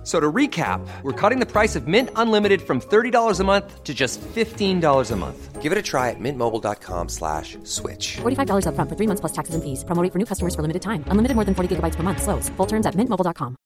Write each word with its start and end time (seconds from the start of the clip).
F- 0.00 0.06
So 0.06 0.18
to 0.18 0.32
recap, 0.32 0.80
we're 1.02 1.12
cutting 1.12 1.40
the 1.40 1.46
price 1.46 1.76
of 1.76 1.86
Mint 1.86 2.08
Unlimited 2.16 2.62
from 2.62 2.80
$30 2.80 3.38
a 3.38 3.44
month 3.44 3.84
to 3.84 3.92
just 3.92 4.18
$15 4.20 5.10
a 5.10 5.16
month. 5.16 5.60
Give 5.60 5.72
it 5.72 5.76
a 5.76 5.82
try 5.82 6.08
at 6.08 6.16
mintmobile.com 6.18 7.10
slash 7.10 7.58
switch. 7.64 8.16
$45 8.22 8.64
upfront 8.64 8.88
for 8.88 8.96
three 8.96 9.06
months 9.06 9.20
plus 9.20 9.32
taxes 9.32 9.54
and 9.54 9.62
fees. 9.62 9.84
Promo 9.84 10.02
rate 10.02 10.10
for 10.12 10.18
new 10.18 10.24
customers 10.24 10.54
for 10.54 10.62
limited 10.62 10.80
time. 10.80 11.04
Unlimited 11.08 11.34
more 11.36 11.44
than 11.44 11.54
40 11.54 11.76
gigabytes 11.76 11.96
per 11.96 12.02
month. 12.02 12.22
Slows. 12.22 12.48
Full 12.56 12.66
terms 12.66 12.86
at 12.86 12.94
mintmobile.com. 12.94 13.56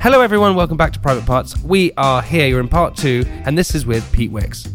Hello, 0.00 0.22
everyone. 0.22 0.54
Welcome 0.54 0.78
back 0.78 0.92
to 0.94 0.98
Private 1.00 1.26
Parts. 1.26 1.58
We 1.62 1.92
are 1.98 2.22
here. 2.22 2.46
You're 2.46 2.60
in 2.60 2.68
part 2.68 2.96
two, 2.96 3.24
and 3.44 3.56
this 3.58 3.74
is 3.74 3.84
with 3.84 4.10
Pete 4.12 4.30
Wicks. 4.32 4.66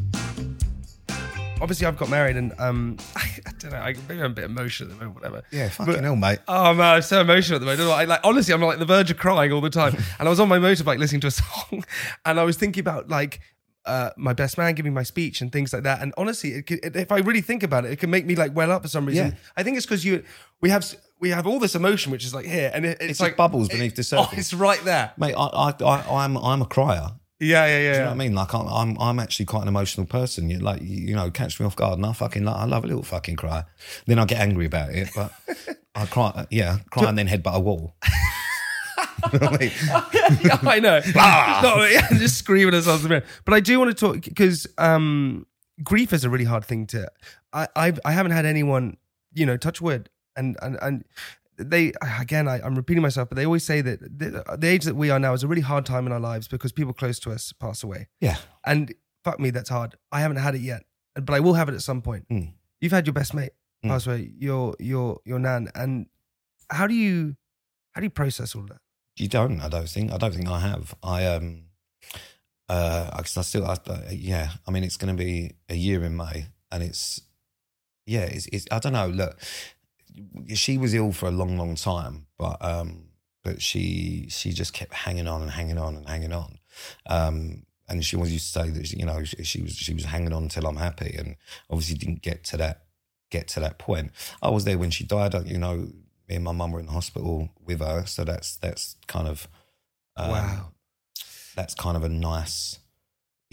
Obviously, 1.61 1.87
I've 1.87 1.97
got 1.97 2.09
married, 2.09 2.35
and 2.35 2.53
um, 2.59 2.97
I, 3.15 3.29
don't 3.59 3.71
know. 3.71 3.77
I, 3.77 3.95
maybe 4.07 4.21
I'm 4.21 4.31
a 4.31 4.35
bit 4.35 4.43
emotional 4.45 4.91
at 4.91 4.97
the 4.97 5.05
moment, 5.05 5.23
whatever. 5.23 5.43
Yeah, 5.51 5.69
fucking 5.69 6.03
hell, 6.03 6.15
mate. 6.15 6.39
Oh 6.47 6.73
man, 6.73 6.95
I'm 6.95 7.01
so 7.01 7.21
emotional 7.21 7.55
at 7.55 7.59
the 7.59 7.65
moment. 7.65 7.89
I, 7.89 8.03
like 8.03 8.19
honestly, 8.23 8.53
I'm 8.53 8.61
like 8.61 8.79
the 8.79 8.85
verge 8.85 9.09
of 9.09 9.17
crying 9.17 9.51
all 9.51 9.61
the 9.61 9.69
time. 9.69 9.95
and 10.19 10.27
I 10.27 10.29
was 10.29 10.39
on 10.39 10.49
my 10.49 10.59
motorbike 10.59 10.99
listening 10.99 11.21
to 11.21 11.27
a 11.27 11.31
song, 11.31 11.83
and 12.25 12.39
I 12.39 12.43
was 12.43 12.57
thinking 12.57 12.81
about 12.81 13.09
like 13.09 13.39
uh, 13.85 14.09
my 14.17 14.33
best 14.33 14.57
man 14.57 14.73
giving 14.75 14.93
my 14.93 15.03
speech 15.03 15.41
and 15.41 15.51
things 15.51 15.71
like 15.71 15.83
that. 15.83 16.01
And 16.01 16.13
honestly, 16.17 16.51
it, 16.53 16.69
it, 16.69 16.95
if 16.95 17.11
I 17.11 17.19
really 17.19 17.41
think 17.41 17.63
about 17.63 17.85
it, 17.85 17.91
it 17.91 17.99
can 17.99 18.09
make 18.09 18.25
me 18.25 18.35
like 18.35 18.53
well 18.55 18.71
up 18.71 18.81
for 18.81 18.89
some 18.89 19.05
reason. 19.05 19.27
Yeah. 19.27 19.37
I 19.55 19.63
think 19.63 19.77
it's 19.77 19.85
because 19.85 20.03
you 20.03 20.23
we 20.59 20.69
have 20.71 20.93
we 21.19 21.29
have 21.29 21.47
all 21.47 21.59
this 21.59 21.75
emotion 21.75 22.11
which 22.11 22.25
is 22.25 22.33
like 22.33 22.45
here, 22.45 22.69
and 22.73 22.85
it, 22.85 22.97
it's, 22.99 23.11
It's 23.11 23.19
like 23.21 23.37
bubbles 23.37 23.69
beneath 23.69 23.95
the 23.95 24.03
surface. 24.03 24.33
Oh, 24.33 24.37
it's 24.37 24.53
right 24.53 24.83
there. 24.83 25.13
Mate, 25.17 25.35
I, 25.37 25.45
I, 25.45 25.73
I, 25.83 26.23
I'm, 26.23 26.37
I'm 26.37 26.61
a 26.61 26.65
crier. 26.65 27.11
Yeah, 27.39 27.65
yeah, 27.65 27.79
yeah. 27.79 27.79
Do 27.79 27.85
you 27.85 27.93
know 27.99 28.05
what 28.05 28.11
I 28.11 28.15
mean? 28.15 28.35
Like, 28.35 28.53
I'm, 28.53 28.67
I'm, 28.67 28.97
I'm 28.99 29.19
actually 29.19 29.45
quite 29.45 29.63
an 29.63 29.67
emotional 29.67 30.05
person. 30.05 30.49
You 30.49 30.59
like, 30.59 30.81
you, 30.81 31.15
know, 31.15 31.29
catch 31.29 31.59
me 31.59 31.65
off 31.65 31.75
guard, 31.75 31.97
and 31.97 32.05
I 32.05 32.13
fucking, 32.13 32.45
like, 32.45 32.55
I 32.55 32.65
love 32.65 32.85
a 32.85 32.87
little 32.87 33.03
fucking 33.03 33.35
cry. 33.35 33.65
Then 34.05 34.19
I 34.19 34.25
get 34.25 34.39
angry 34.39 34.65
about 34.65 34.91
it, 34.91 35.09
but 35.13 35.33
I 35.93 36.05
cry, 36.09 36.47
yeah, 36.49 36.77
cry 36.91 37.09
and 37.09 37.17
then 37.17 37.27
headbutt 37.27 37.55
a 37.55 37.59
wall. 37.59 37.95
You 39.33 39.39
know 39.39 39.47
I 39.47 39.57
mean? 39.57 39.71
I 40.67 40.79
know. 40.79 40.99
no, 41.63 41.85
yeah, 41.85 42.07
just 42.09 42.37
screaming 42.37 42.75
at 42.75 42.85
us. 42.85 43.05
But 43.07 43.53
I 43.53 43.59
do 43.59 43.79
want 43.79 43.89
to 43.89 43.95
talk 43.95 44.23
because 44.23 44.67
um, 44.77 45.47
grief 45.83 46.13
is 46.13 46.23
a 46.23 46.29
really 46.29 46.45
hard 46.45 46.63
thing 46.63 46.85
to. 46.87 47.09
I 47.51 47.67
I've, 47.75 47.99
I 48.05 48.11
haven't 48.11 48.33
had 48.33 48.45
anyone, 48.45 48.97
you 49.33 49.45
know, 49.45 49.57
touch 49.57 49.81
wood, 49.81 50.09
and 50.35 50.57
and 50.61 50.77
and 50.81 51.05
they 51.57 51.93
again. 52.19 52.47
I, 52.47 52.61
I'm 52.61 52.75
repeating 52.75 53.01
myself, 53.01 53.29
but 53.29 53.35
they 53.35 53.45
always 53.45 53.63
say 53.63 53.81
that 53.81 53.99
the, 54.01 54.43
the 54.57 54.67
age 54.67 54.83
that 54.85 54.95
we 54.95 55.09
are 55.09 55.19
now 55.19 55.33
is 55.33 55.43
a 55.43 55.47
really 55.47 55.61
hard 55.61 55.85
time 55.85 56.05
in 56.05 56.11
our 56.11 56.19
lives 56.19 56.47
because 56.47 56.71
people 56.71 56.93
close 56.93 57.19
to 57.19 57.31
us 57.31 57.53
pass 57.53 57.83
away, 57.83 58.07
Yeah. 58.21 58.37
and 58.65 58.93
fuck 59.23 59.39
me, 59.39 59.49
that's 59.49 59.69
hard. 59.69 59.95
I 60.11 60.19
haven't 60.21 60.37
had 60.37 60.55
it 60.55 60.61
yet, 60.61 60.83
but 61.15 61.31
I 61.33 61.39
will 61.39 61.53
have 61.53 61.69
it 61.69 61.75
at 61.75 61.81
some 61.81 62.01
point. 62.01 62.27
Mm. 62.29 62.53
You've 62.81 62.91
had 62.91 63.05
your 63.07 63.13
best 63.13 63.33
mate 63.33 63.51
Mm. 63.83 63.89
pass 63.89 64.07
away, 64.07 64.31
your 64.37 64.75
your 64.79 65.19
your 65.25 65.39
nan, 65.39 65.69
and 65.75 66.07
how 66.71 66.87
do 66.87 66.93
you 66.93 67.35
how 67.93 68.01
do 68.01 68.05
you 68.05 68.09
process 68.11 68.55
all 68.55 68.63
that? 68.63 68.79
You 69.17 69.27
don't, 69.29 69.61
I 69.61 69.69
don't 69.69 69.87
think. 69.87 70.11
I 70.11 70.17
don't 70.17 70.33
think 70.33 70.47
I 70.49 70.59
have. 70.59 70.93
I, 71.01 71.25
um, 71.25 71.63
uh, 72.67 73.09
I, 73.13 73.19
I 73.19 73.23
still, 73.23 73.65
I, 73.65 73.77
uh, 73.87 73.99
yeah, 74.11 74.49
I 74.67 74.71
mean, 74.71 74.83
it's 74.83 74.97
going 74.97 75.15
to 75.15 75.23
be 75.23 75.51
a 75.69 75.75
year 75.75 76.03
in 76.03 76.17
May, 76.17 76.47
and 76.71 76.83
it's, 76.83 77.21
yeah, 78.05 78.23
it's, 78.23 78.47
it's, 78.47 78.65
I 78.71 78.79
don't 78.79 78.93
know. 78.93 79.07
Look, 79.07 79.39
she 80.53 80.77
was 80.77 80.93
ill 80.93 81.11
for 81.11 81.27
a 81.27 81.31
long, 81.31 81.57
long 81.57 81.75
time, 81.75 82.27
but, 82.37 82.57
um, 82.63 83.09
but 83.43 83.61
she, 83.61 84.27
she 84.29 84.51
just 84.51 84.73
kept 84.73 84.93
hanging 84.93 85.27
on 85.27 85.41
and 85.41 85.51
hanging 85.51 85.77
on 85.77 85.95
and 85.95 86.07
hanging 86.07 86.33
on. 86.33 86.59
Um, 87.05 87.65
and 87.87 88.03
she 88.03 88.15
always 88.15 88.33
used 88.33 88.51
to 88.53 88.59
say 88.59 88.69
that, 88.71 88.91
you 88.91 89.05
know, 89.05 89.23
she, 89.23 89.43
she 89.43 89.61
was, 89.61 89.75
she 89.75 89.93
was 89.93 90.05
hanging 90.05 90.33
on 90.33 90.43
until 90.43 90.65
I'm 90.65 90.77
happy, 90.77 91.15
and 91.17 91.35
obviously 91.69 91.95
didn't 91.97 92.21
get 92.21 92.43
to 92.45 92.57
that, 92.57 92.85
get 93.29 93.47
to 93.49 93.59
that 93.59 93.77
point. 93.77 94.11
I 94.41 94.49
was 94.49 94.65
there 94.65 94.77
when 94.77 94.89
she 94.89 95.03
died. 95.03 95.35
You 95.45 95.59
know, 95.59 95.89
me 96.27 96.35
and 96.35 96.43
my 96.43 96.51
mum 96.51 96.71
were 96.71 96.79
in 96.79 96.87
the 96.87 96.91
hospital 96.91 97.49
with 97.63 97.81
her, 97.81 98.05
so 98.05 98.23
that's 98.23 98.57
that's 98.57 98.95
kind 99.07 99.27
of 99.27 99.47
um, 100.17 100.31
Wow. 100.31 100.71
That's 101.55 101.75
kind 101.75 101.95
of 101.95 102.03
a 102.03 102.09
nice, 102.09 102.79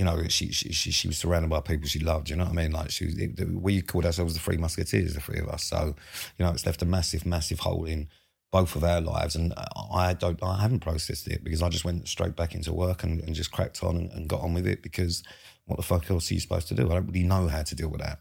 you 0.02 0.06
know. 0.16 0.26
She 0.28 0.50
she 0.52 0.72
she, 0.72 0.90
she 0.90 1.06
was 1.08 1.18
surrounded 1.18 1.48
by 1.50 1.60
people 1.60 1.86
she 1.86 2.00
loved. 2.00 2.28
You 2.28 2.36
know 2.36 2.44
what 2.44 2.52
I 2.52 2.62
mean? 2.62 2.72
Like 2.72 2.90
she, 2.90 3.06
was- 3.06 3.18
it, 3.18 3.38
we 3.50 3.82
called 3.82 4.04
ourselves 4.04 4.34
the 4.34 4.40
Three 4.40 4.56
Musketeers, 4.56 5.14
the 5.14 5.20
three 5.20 5.38
of 5.38 5.48
us. 5.48 5.62
So, 5.64 5.94
you 6.38 6.44
know, 6.44 6.50
it's 6.50 6.66
left 6.66 6.82
a 6.82 6.86
massive, 6.86 7.24
massive 7.24 7.60
hole 7.60 7.84
in 7.84 8.08
both 8.50 8.74
of 8.76 8.84
our 8.84 9.00
lives, 9.00 9.34
and 9.36 9.54
I 9.94 10.12
don't, 10.12 10.42
I 10.42 10.60
haven't 10.60 10.80
processed 10.80 11.26
it 11.28 11.42
because 11.42 11.62
I 11.62 11.70
just 11.70 11.86
went 11.86 12.06
straight 12.08 12.36
back 12.36 12.54
into 12.54 12.72
work 12.72 13.02
and, 13.02 13.22
and 13.22 13.34
just 13.34 13.50
cracked 13.52 13.82
on 13.82 13.96
and, 13.96 14.12
and 14.12 14.28
got 14.28 14.42
on 14.42 14.52
with 14.54 14.66
it 14.66 14.82
because 14.82 15.22
what 15.66 15.76
the 15.76 15.82
fuck 15.82 16.10
else 16.10 16.30
are 16.30 16.34
you 16.34 16.40
supposed 16.40 16.68
to 16.68 16.74
do? 16.74 16.90
I 16.90 16.94
don't 16.94 17.06
really 17.06 17.22
know 17.22 17.48
how 17.48 17.62
to 17.62 17.74
deal 17.74 17.88
with 17.88 18.02
that. 18.02 18.18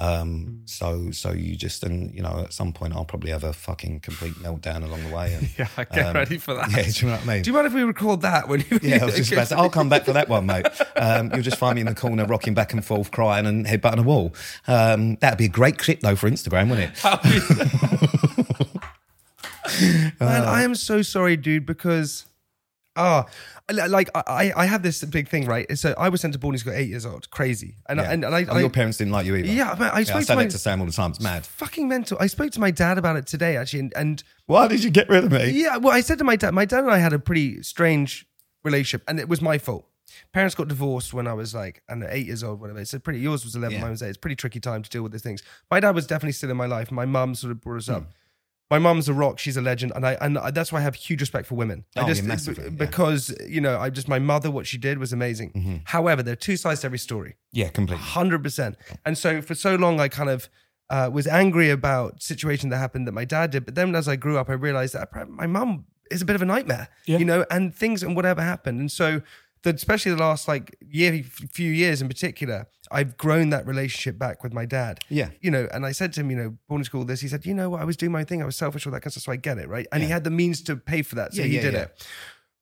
Um, 0.00 0.62
so, 0.64 1.10
so 1.10 1.32
you 1.32 1.56
just, 1.56 1.82
and 1.82 2.14
you 2.14 2.22
know, 2.22 2.42
at 2.44 2.52
some 2.52 2.72
point 2.72 2.94
I'll 2.94 3.04
probably 3.04 3.32
have 3.32 3.42
a 3.42 3.52
fucking 3.52 3.98
complete 4.00 4.34
meltdown 4.34 4.84
along 4.84 5.02
the 5.08 5.14
way. 5.14 5.34
And, 5.34 5.50
Yeah, 5.58 5.68
get 5.92 6.06
um, 6.06 6.14
ready 6.14 6.38
for 6.38 6.54
that. 6.54 6.70
Yeah, 6.76 6.82
do 6.82 6.90
you 6.90 7.06
know 7.08 7.18
what 7.18 7.24
I 7.24 7.34
mean? 7.34 7.42
Do 7.42 7.50
you 7.50 7.54
mind 7.54 7.66
if 7.66 7.74
we 7.74 7.82
record 7.82 8.20
that 8.20 8.48
when 8.48 8.64
you? 8.70 8.78
yeah, 8.80 9.02
I 9.02 9.06
was 9.06 9.16
just 9.16 9.32
about 9.32 9.48
to, 9.48 9.56
I'll 9.58 9.70
come 9.70 9.88
back 9.88 10.04
for 10.04 10.12
that 10.12 10.28
one, 10.28 10.46
mate. 10.46 10.66
Um, 10.96 11.32
you'll 11.32 11.42
just 11.42 11.56
find 11.58 11.74
me 11.74 11.80
in 11.80 11.88
the 11.88 11.94
corner 11.96 12.24
rocking 12.26 12.54
back 12.54 12.72
and 12.72 12.84
forth, 12.84 13.10
crying 13.10 13.44
and 13.46 13.66
headbutting 13.66 13.98
a 13.98 14.02
wall. 14.02 14.32
Um, 14.68 15.16
that'd 15.16 15.38
be 15.38 15.46
a 15.46 15.48
great 15.48 15.78
clip, 15.78 16.00
though, 16.00 16.14
for 16.14 16.30
Instagram, 16.30 16.70
wouldn't 16.70 16.92
it? 16.94 17.04
Man, 20.20 20.42
I 20.44 20.62
am 20.62 20.74
so 20.74 21.02
sorry, 21.02 21.36
dude, 21.36 21.66
because 21.66 22.24
ah, 22.98 23.24
like 23.70 24.10
I, 24.14 24.52
I 24.56 24.66
have 24.66 24.82
this 24.82 25.02
big 25.04 25.28
thing, 25.28 25.46
right? 25.46 25.66
So 25.78 25.94
I 25.96 26.08
was 26.08 26.20
sent 26.20 26.32
to 26.34 26.38
boarding 26.38 26.58
school 26.58 26.72
at 26.72 26.78
eight 26.80 26.88
years 26.88 27.06
old, 27.06 27.30
crazy, 27.30 27.76
and 27.88 27.98
Yeah. 28.00 28.10
and, 28.10 28.24
and 28.24 28.34
I, 28.34 28.44
Oh, 28.48 28.56
I 28.56 28.60
your 28.60 28.70
parents 28.70 28.98
didn't 28.98 29.12
like 29.12 29.24
you 29.26 29.36
either. 29.36 29.48
Yeah, 29.48 29.76
I 29.78 30.00
Yeah, 30.00 30.04
spoke 30.04 30.16
I 30.16 30.20
to 30.20 30.24
say 30.26 30.34
my 30.36 30.42
that 30.44 30.50
to 30.50 30.58
Sam 30.58 30.80
all 30.80 30.86
the 30.86 30.92
time. 30.92 31.10
It's 31.10 31.20
mad. 31.20 31.46
fucking 31.46 31.88
mental. 31.88 32.16
I 32.20 32.26
spoke 32.26 32.50
to 32.52 32.60
my 32.60 32.70
dad 32.70 32.98
about 32.98 33.16
it 33.16 33.26
today, 33.26 33.56
actually, 33.56 33.80
and, 33.80 33.92
and 33.96 34.22
Why 34.46 34.68
did 34.68 34.82
you 34.84 34.90
get 34.90 35.08
rid 35.08 35.24
of 35.24 35.32
me? 35.32 35.50
yeah, 35.50 35.76
well, 35.78 35.94
I 35.94 36.00
said 36.00 36.18
to 36.18 36.24
my 36.24 36.36
dad, 36.36 36.52
my 36.54 36.64
dad 36.64 36.80
and 36.84 36.90
I 36.90 36.98
had 36.98 37.12
a 37.12 37.18
pretty 37.18 37.62
strange 37.62 38.26
relationship, 38.64 39.02
and 39.08 39.20
it 39.20 39.28
was 39.28 39.40
my 39.40 39.58
fault. 39.58 39.86
Parents 40.32 40.54
got 40.54 40.68
divorced 40.68 41.12
when 41.14 41.26
I 41.26 41.32
was 41.34 41.54
like, 41.54 41.82
and 41.88 42.02
eight 42.04 42.26
years 42.26 42.42
old, 42.42 42.60
whatever. 42.60 42.80
It's 42.80 42.92
a 42.94 42.98
pretty. 43.00 43.20
Yours 43.20 43.44
was 43.44 43.54
eleven, 43.54 43.76
Yeah. 43.76 43.82
mine 43.82 43.90
was 43.90 44.02
eight. 44.02 44.08
It's 44.08 44.16
a 44.16 44.20
pretty 44.20 44.34
tricky 44.36 44.58
time 44.58 44.82
to 44.82 44.90
deal 44.90 45.02
with 45.02 45.12
these 45.12 45.22
things. 45.22 45.42
My 45.70 45.78
dad 45.80 45.94
was 45.94 46.06
definitely 46.06 46.32
still 46.32 46.50
in 46.50 46.56
my 46.56 46.66
life. 46.66 46.90
My 46.90 47.04
mum 47.04 47.34
sort 47.34 47.50
of 47.52 47.60
brought 47.60 47.76
us 47.78 47.86
Hmm. 47.86 47.92
My 48.70 48.78
mum's 48.78 49.08
a 49.08 49.14
rock. 49.14 49.38
She's 49.38 49.56
a 49.56 49.62
legend, 49.62 49.92
and 49.96 50.06
I 50.06 50.12
and 50.20 50.36
I- 50.38 50.50
that's 50.50 50.70
why 50.72 50.80
I 50.80 50.82
have 50.82 50.94
huge 50.94 51.20
respect 51.20 51.46
for 51.46 51.54
women. 51.54 51.84
I 51.96 52.02
Oh, 52.02 52.06
just 52.06 52.22
yeah, 52.22 52.28
massively, 52.28 52.64
yeah. 52.64 52.70
because 52.70 53.34
you 53.48 53.60
know, 53.62 53.78
I 53.78 53.88
just 53.90 54.08
my 54.08 54.18
mother, 54.18 54.50
what 54.50 54.66
she 54.66 54.76
did 54.78 54.98
was 54.98 55.12
amazing. 55.12 55.52
Mm-hmm. 55.52 55.76
However, 55.84 56.22
there 56.22 56.32
are 56.32 56.36
two 56.36 56.56
sides 56.58 56.80
to 56.80 56.86
every 56.86 56.98
story 56.98 57.36
Yeah, 57.52 57.68
completely. 57.70 58.04
hundred 58.04 58.42
percent. 58.42 58.76
And 59.06 59.16
so 59.16 59.40
for 59.40 59.54
so 59.54 59.74
long, 59.76 60.00
I 60.00 60.08
kind 60.08 60.28
of 60.28 60.48
uh, 60.90 61.08
was 61.12 61.26
angry 61.26 61.70
about 61.70 62.22
situation 62.22 62.68
that 62.70 62.78
happened 62.78 63.06
that 63.06 63.12
my 63.12 63.24
dad 63.24 63.50
did. 63.50 63.64
But 63.66 63.74
then 63.74 63.94
as 63.94 64.08
I 64.08 64.16
grew 64.16 64.38
up, 64.38 64.48
I 64.50 64.54
realized 64.54 64.94
that 64.94 65.08
I- 65.14 65.24
my 65.24 65.46
mum 65.46 65.84
is 66.10 66.22
a 66.22 66.24
bit 66.24 66.34
of 66.36 66.40
a 66.42 66.46
nightmare, 66.46 66.88
you 67.06 67.24
know, 67.24 67.44
and 67.50 67.74
things 67.74 68.02
and 68.02 68.16
whatever 68.16 68.40
happened. 68.42 68.80
And 68.80 68.90
so, 68.90 69.20
that 69.62 69.74
especially 69.74 70.12
the 70.12 70.18
last 70.18 70.48
like 70.48 70.76
year, 70.80 71.22
few 71.22 71.70
years 71.70 72.00
in 72.00 72.08
particular, 72.08 72.66
I've 72.90 73.16
grown 73.16 73.50
that 73.50 73.66
relationship 73.66 74.18
back 74.18 74.42
with 74.42 74.52
my 74.52 74.64
dad. 74.64 75.00
Yeah. 75.08 75.30
you 75.40 75.50
know, 75.50 75.68
and 75.72 75.84
I 75.84 75.92
said 75.92 76.12
to 76.14 76.20
him, 76.20 76.30
you 76.30 76.36
know, 76.36 76.56
boarding 76.68 76.84
school, 76.84 77.04
this. 77.04 77.20
He 77.20 77.28
said, 77.28 77.44
you 77.44 77.54
know 77.54 77.70
what, 77.70 77.80
I 77.80 77.84
was 77.84 77.96
doing 77.96 78.12
my 78.12 78.24
thing. 78.24 78.42
I 78.42 78.46
was 78.46 78.56
selfish, 78.56 78.86
all 78.86 78.92
that 78.92 79.00
kind 79.00 79.06
of 79.06 79.12
stuff. 79.12 79.24
So 79.24 79.32
I 79.32 79.36
get 79.36 79.58
it, 79.58 79.68
right? 79.68 79.86
And 79.92 80.02
he 80.02 80.08
had 80.08 80.24
the 80.24 80.30
means 80.30 80.62
to 80.62 80.76
pay 80.76 81.02
for 81.02 81.16
that, 81.16 81.34
so 81.34 81.42
Yeah, 81.42 81.46
he 81.48 81.56
yeah, 81.56 81.62
did 81.62 81.74
yeah. 81.74 81.80
it. 81.82 82.06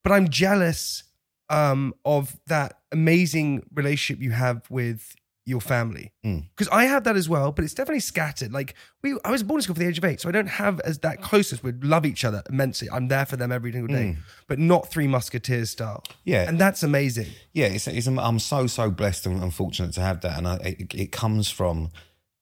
But 0.02 0.12
I'm 0.12 0.28
jealous 0.28 1.04
um, 1.50 1.94
of 2.04 2.36
that 2.46 2.78
amazing 2.92 3.66
relationship 3.74 4.22
you 4.22 4.32
have 4.32 4.62
with 4.70 5.14
your 5.48 5.60
family 5.60 6.12
Mm. 6.24 6.44
because 6.56 6.68
I 6.72 6.84
have 6.86 7.04
that 7.04 7.16
as 7.16 7.28
well, 7.28 7.52
but 7.52 7.64
it's 7.64 7.72
definitely 7.72 8.00
scattered. 8.00 8.52
Like 8.52 8.74
we, 9.02 9.16
I 9.24 9.30
was 9.30 9.42
born 9.44 9.58
in 9.58 9.62
school 9.62 9.74
for 9.76 9.78
the 9.80 9.86
age 9.86 9.96
of 9.96 10.04
eight, 10.04 10.20
so 10.20 10.28
I 10.28 10.32
don't 10.32 10.48
have 10.48 10.80
as 10.80 10.98
that 10.98 11.22
closest. 11.22 11.62
We 11.62 11.70
love 11.72 12.04
each 12.04 12.24
other 12.24 12.42
immensely. 12.50 12.88
I'm 12.90 13.06
there 13.08 13.24
for 13.24 13.36
them 13.36 13.52
every 13.52 13.70
single 13.72 13.94
day, 13.96 14.16
but 14.48 14.58
not 14.58 14.90
Three 14.90 15.06
Musketeers 15.06 15.70
style. 15.70 16.02
Mm. 16.08 16.14
Yeah. 16.24 16.48
and 16.48 16.58
that's 16.58 16.82
amazing. 16.82 17.28
yeah, 17.52 17.66
it's, 17.66 17.86
it's, 17.86 18.08
I'm 18.08 18.38
so 18.40 18.66
so 18.66 18.90
blessed 18.90 19.26
and, 19.26 19.40
and 19.42 19.54
fortunate 19.54 19.92
to 19.94 20.00
have 20.00 20.20
that, 20.22 20.36
and 20.36 20.48
I, 20.48 20.56
it, 20.56 20.94
it 20.94 21.12
comes 21.12 21.48
from 21.48 21.90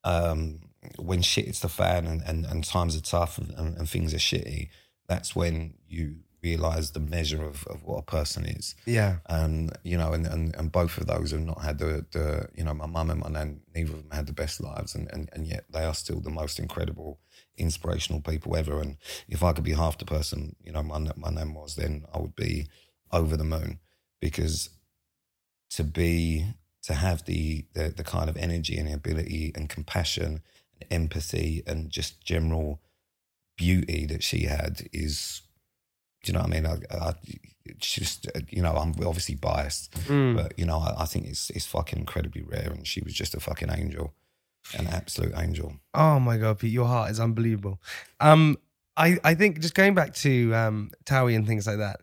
um, 0.03 0.61
when 0.99 1.21
shit 1.23 1.47
hits 1.47 1.61
the 1.61 1.69
fan 1.69 2.07
and, 2.07 2.23
and, 2.23 2.45
and 2.47 2.65
times 2.65 2.97
are 2.97 3.01
tough 3.01 3.39
and, 3.39 3.51
and 3.57 3.89
things 3.89 4.13
are 4.15 4.19
shitty. 4.19 4.69
That's 5.09 5.37
when 5.37 5.75
you 5.89 6.17
realize 6.45 6.91
the 6.91 7.01
measure 7.01 7.43
of, 7.43 7.67
of 7.67 7.83
what 7.85 7.99
a 7.99 8.03
person 8.03 8.45
is. 8.45 8.75
Yeah, 8.87 9.17
and 9.27 9.77
you 9.83 9.97
know, 9.97 10.13
and, 10.13 10.27
and, 10.27 10.55
and 10.55 10.71
both 10.71 10.99
of 10.99 11.07
those 11.07 11.33
have 11.33 11.41
not 11.41 11.63
had 11.63 11.79
the, 11.79 12.05
the 12.13 12.49
you 12.55 12.63
know, 12.63 12.75
my 12.75 12.87
mum 12.87 13.11
and 13.11 13.21
my 13.21 13.29
nan, 13.29 13.61
neither 13.75 13.95
of 13.95 14.03
them 14.03 14.11
had 14.13 14.27
the 14.27 14.33
best 14.33 14.61
lives, 14.61 14.95
and, 14.95 15.11
and, 15.13 15.31
and 15.33 15.47
yet 15.47 15.65
they 15.71 15.85
are 15.85 15.95
still 15.95 16.21
the 16.21 16.31
most 16.31 16.59
incredible, 16.59 17.19
inspirational 17.57 18.21
people 18.21 18.57
ever. 18.57 18.81
And 18.81 18.99
if 19.29 19.43
I 19.43 19.53
could 19.53 19.65
be 19.65 19.73
half 19.73 19.99
the 19.99 20.05
person, 20.05 20.55
you 20.63 20.73
know, 20.73 20.83
my 20.83 20.99
my 21.17 21.31
nan 21.31 21.55
was, 21.55 21.75
then 21.75 22.05
I 22.13 22.19
would 22.19 22.37
be 22.37 22.69
over 23.11 23.37
the 23.37 23.45
moon 23.45 23.81
because 24.21 24.71
to 25.71 25.83
be 25.83 26.47
to 26.83 26.95
have 26.95 27.25
the, 27.25 27.65
the 27.73 27.89
the 27.89 28.05
kind 28.05 28.29
of 28.29 28.37
energy 28.37 28.77
and 28.77 28.89
ability 28.93 29.53
and 29.55 29.69
compassion 29.69 30.43
and 30.81 30.93
empathy 30.93 31.63
and 31.67 31.91
just 31.91 32.23
general 32.23 32.81
beauty 33.57 34.07
that 34.07 34.23
she 34.23 34.45
had 34.45 34.89
is 34.93 35.43
do 36.25 36.33
you 36.33 36.39
know 36.39 36.41
what 36.45 36.51
I 36.57 36.61
mean? 36.61 36.67
I, 36.67 36.77
I 37.09 37.15
it's 37.67 37.93
just 37.95 38.27
uh, 38.35 38.41
you 38.51 38.63
know 38.63 38.73
I'm 38.75 38.91
obviously 39.07 39.37
biased, 39.37 39.93
Mm. 40.09 40.37
but 40.37 40.59
you 40.59 40.65
know 40.67 40.79
I, 40.79 41.03
I 41.03 41.05
think 41.07 41.27
it's 41.27 41.51
it's 41.51 41.67
fucking 41.67 41.99
incredibly 41.99 42.43
rare, 42.43 42.71
and 42.73 42.87
she 42.87 43.01
was 43.03 43.15
just 43.15 43.35
a 43.35 43.41
fucking 43.41 43.71
angel, 43.71 44.13
an 44.79 44.87
absolute 44.87 45.33
angel. 45.37 45.75
Oh 45.95 46.19
my 46.21 46.37
god, 46.39 46.59
Pete, 46.59 46.73
your 46.73 46.87
heart 46.87 47.11
is 47.11 47.21
unbelievable. 47.21 47.81
Um, 48.21 48.57
I 48.97 49.19
I 49.25 49.35
think 49.35 49.61
just 49.61 49.75
going 49.75 49.95
back 49.95 50.15
to 50.17 50.55
um 50.55 50.91
Towie 51.05 51.37
and 51.37 51.47
things 51.47 51.67
like 51.67 51.79
that. 51.79 52.01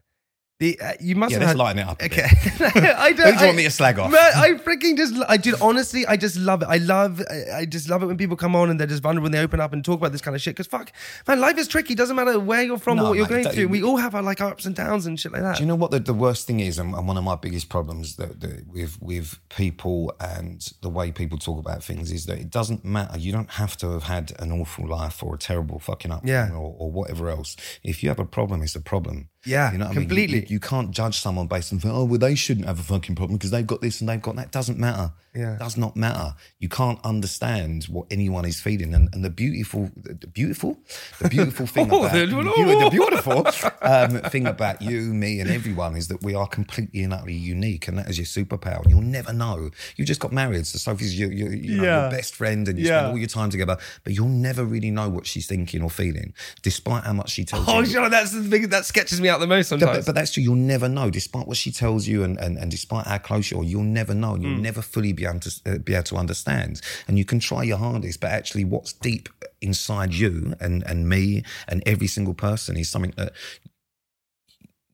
The 0.61 0.79
uh, 0.79 0.93
you 0.99 1.15
must 1.15 1.31
Yeah, 1.31 1.39
have 1.39 1.47
let's 1.47 1.51
had, 1.53 1.57
lighten 1.57 1.79
it 1.79 1.87
up. 1.87 2.03
Okay. 2.03 2.21
I 2.95 3.13
don't. 3.13 3.33
Who 3.33 3.39
do 3.39 3.45
want 3.45 3.57
me 3.57 3.63
to 3.63 3.71
slag 3.71 3.97
off? 3.97 4.11
Man, 4.11 4.31
I 4.35 4.51
freaking 4.51 4.95
just, 4.95 5.15
I 5.27 5.37
did 5.37 5.55
honestly, 5.59 6.05
I 6.05 6.17
just 6.17 6.37
love 6.37 6.61
it. 6.61 6.67
I 6.69 6.77
love, 6.77 7.19
I, 7.31 7.61
I 7.61 7.65
just 7.65 7.89
love 7.89 8.03
it 8.03 8.05
when 8.05 8.15
people 8.15 8.37
come 8.37 8.55
on 8.55 8.69
and 8.69 8.79
they're 8.79 8.85
just 8.85 9.01
vulnerable 9.01 9.25
and 9.25 9.33
they 9.33 9.39
open 9.39 9.59
up 9.59 9.73
and 9.73 9.83
talk 9.83 9.97
about 9.97 10.11
this 10.11 10.21
kind 10.21 10.35
of 10.35 10.41
shit. 10.41 10.53
Because 10.53 10.67
fuck, 10.67 10.91
man, 11.27 11.39
life 11.39 11.57
is 11.57 11.67
tricky. 11.67 11.95
Doesn't 11.95 12.15
matter 12.15 12.39
where 12.39 12.61
you're 12.61 12.77
from 12.77 12.97
No, 12.97 13.05
or 13.05 13.09
what 13.09 13.17
you're 13.17 13.25
going 13.25 13.43
through. 13.49 13.69
We 13.69 13.81
all 13.81 13.97
have 13.97 14.13
our 14.13 14.21
like 14.21 14.39
our 14.39 14.51
ups 14.51 14.67
and 14.67 14.75
downs 14.75 15.07
and 15.07 15.19
shit 15.19 15.31
like 15.31 15.41
that. 15.41 15.57
Do 15.57 15.63
you 15.63 15.67
know 15.67 15.73
what 15.73 15.89
the, 15.89 15.99
the 15.99 16.13
worst 16.13 16.45
thing 16.45 16.59
is, 16.59 16.77
and, 16.77 16.93
and 16.93 17.07
one 17.07 17.17
of 17.17 17.23
my 17.23 17.35
biggest 17.35 17.69
problems 17.69 18.17
that, 18.17 18.39
that 18.41 18.67
with 18.67 19.01
with 19.01 19.39
people 19.49 20.13
and 20.19 20.71
the 20.81 20.89
way 20.89 21.11
people 21.11 21.39
talk 21.39 21.57
about 21.57 21.83
things 21.83 22.11
is 22.11 22.27
that 22.27 22.37
it 22.37 22.51
doesn't 22.51 22.85
matter. 22.85 23.17
You 23.17 23.31
don't 23.31 23.49
have 23.49 23.75
to 23.77 23.89
have 23.93 24.03
had 24.03 24.33
an 24.37 24.51
awful 24.51 24.87
life 24.87 25.23
or 25.23 25.33
a 25.33 25.39
terrible 25.39 25.79
fucking 25.79 26.11
up 26.11 26.21
Yeah. 26.23 26.51
or, 26.51 26.75
or 26.77 26.91
whatever 26.91 27.31
else. 27.31 27.55
If 27.81 28.03
you 28.03 28.09
have 28.09 28.19
a 28.19 28.25
problem, 28.25 28.61
it's 28.61 28.75
a 28.75 28.79
problem. 28.81 29.29
Yeah, 29.45 29.71
you 29.71 29.77
know 29.79 29.85
what 29.85 29.91
I 29.91 29.93
mean? 29.95 30.01
You- 30.03 30.07
completely. 30.07 30.45
You, 30.49 30.59
can't 30.59 30.91
judge 30.91 31.19
someone 31.19 31.47
based 31.47 31.73
on 31.73 31.81
oh 31.85 32.03
well 32.05 32.19
they 32.19 32.35
shouldn't 32.35 32.67
have 32.67 32.79
a 32.79 32.83
fucking 32.83 33.15
problem 33.15 33.37
because 33.37 33.51
they've 33.51 33.65
got 33.65 33.81
this 33.81 33.99
and 33.99 34.09
they've 34.09 34.21
got 34.21 34.35
that. 34.35 34.51
Doesn't 34.51 34.77
matter. 34.77 35.11
Yeah. 35.33 35.55
does 35.57 35.77
not 35.77 35.95
matter. 35.95 36.35
You 36.59 36.67
can't 36.67 36.99
understand 37.05 37.85
what 37.85 38.05
anyone 38.11 38.43
is 38.43 38.59
feeling, 38.59 38.93
and, 38.93 39.07
and 39.13 39.23
the 39.23 39.29
beautiful, 39.29 39.89
the 39.95 40.27
beautiful, 40.27 40.77
the 41.19 41.29
beautiful 41.29 41.65
thing 41.75 41.89
Oh, 41.89 41.99
about 42.03 42.11
the- 42.11 42.25
the, 42.25 42.89
beautiful 42.91 43.47
um, 43.81 44.19
thing 44.29 44.45
about 44.45 44.81
you, 44.81 44.99
me, 45.13 45.39
and 45.39 45.49
everyone 45.49 45.95
is 45.95 46.09
that 46.09 46.21
we 46.21 46.35
are 46.35 46.47
completely 46.47 47.01
and 47.03 47.13
utterly 47.13 47.33
unique, 47.35 47.87
and 47.87 47.97
that 47.97 48.09
is 48.09 48.17
your 48.17 48.25
superpower. 48.25 48.85
You'll 48.89 49.01
never 49.01 49.31
know. 49.31 49.69
You 49.95 50.03
just 50.03 50.19
got 50.19 50.33
married, 50.33 50.67
so 50.67 50.77
Sophie's 50.77 51.17
your, 51.17 51.31
your, 51.31 51.53
you 51.53 51.77
know, 51.77 51.83
Yeah. 51.83 52.01
your 52.01 52.11
best 52.11 52.35
friend, 52.35 52.67
and 52.67 52.77
you 52.77 52.87
Yeah. 52.87 52.99
spend 52.99 53.11
all 53.13 53.17
your 53.17 53.29
time 53.29 53.49
together, 53.51 53.77
but 54.03 54.11
you'll 54.13 54.27
never 54.27 54.65
really 54.65 54.91
know 54.91 55.07
what 55.07 55.25
she's 55.25 55.47
thinking 55.47 55.81
or 55.81 55.89
feeling, 55.89 56.33
despite 56.61 57.05
how 57.05 57.13
much 57.13 57.29
she 57.29 57.45
tells 57.45 57.65
you. 57.67 57.73
Oh, 57.73 57.79
you. 57.79 57.85
sure, 57.85 58.09
that's 58.09 58.31
the 58.33 58.43
thing 58.43 58.67
that 58.67 58.83
sketches 58.85 59.21
me 59.21 59.29
out 59.31 59.39
the 59.39 59.47
most 59.47 59.69
sometimes. 59.69 59.97
but, 59.99 60.05
but 60.05 60.15
that's 60.15 60.31
true. 60.33 60.43
You'll 60.43 60.55
never 60.55 60.87
know, 60.87 61.09
despite 61.09 61.47
what 61.47 61.57
she 61.57 61.71
tells 61.71 62.07
you, 62.07 62.23
and, 62.23 62.37
and, 62.39 62.57
and 62.57 62.69
despite 62.69 63.07
how 63.07 63.17
close 63.17 63.49
you 63.49 63.59
are. 63.59 63.63
You'll 63.63 63.83
never 63.83 64.13
know, 64.13 64.35
and 64.35 64.43
you'll 64.43 64.51
Hmm. 64.57 64.61
never 64.61 64.81
fully 64.81 65.13
be 65.13 65.25
able 65.25 65.39
to 65.39 65.51
uh, 65.65 65.77
be 65.79 65.93
able 65.95 66.03
to 66.03 66.17
understand. 66.17 66.81
And 67.07 67.17
you 67.17 67.25
can 67.25 67.39
try 67.39 67.63
your 67.63 67.77
hardest, 67.77 68.19
but 68.19 68.31
actually, 68.31 68.65
what's 68.65 68.93
deep 68.93 69.29
inside 69.61 70.13
you 70.13 70.53
and 70.59 70.83
and 70.85 71.07
me 71.09 71.43
and 71.67 71.81
every 71.85 72.07
single 72.07 72.33
person 72.33 72.77
is 72.77 72.89
something 72.89 73.13
that 73.17 73.31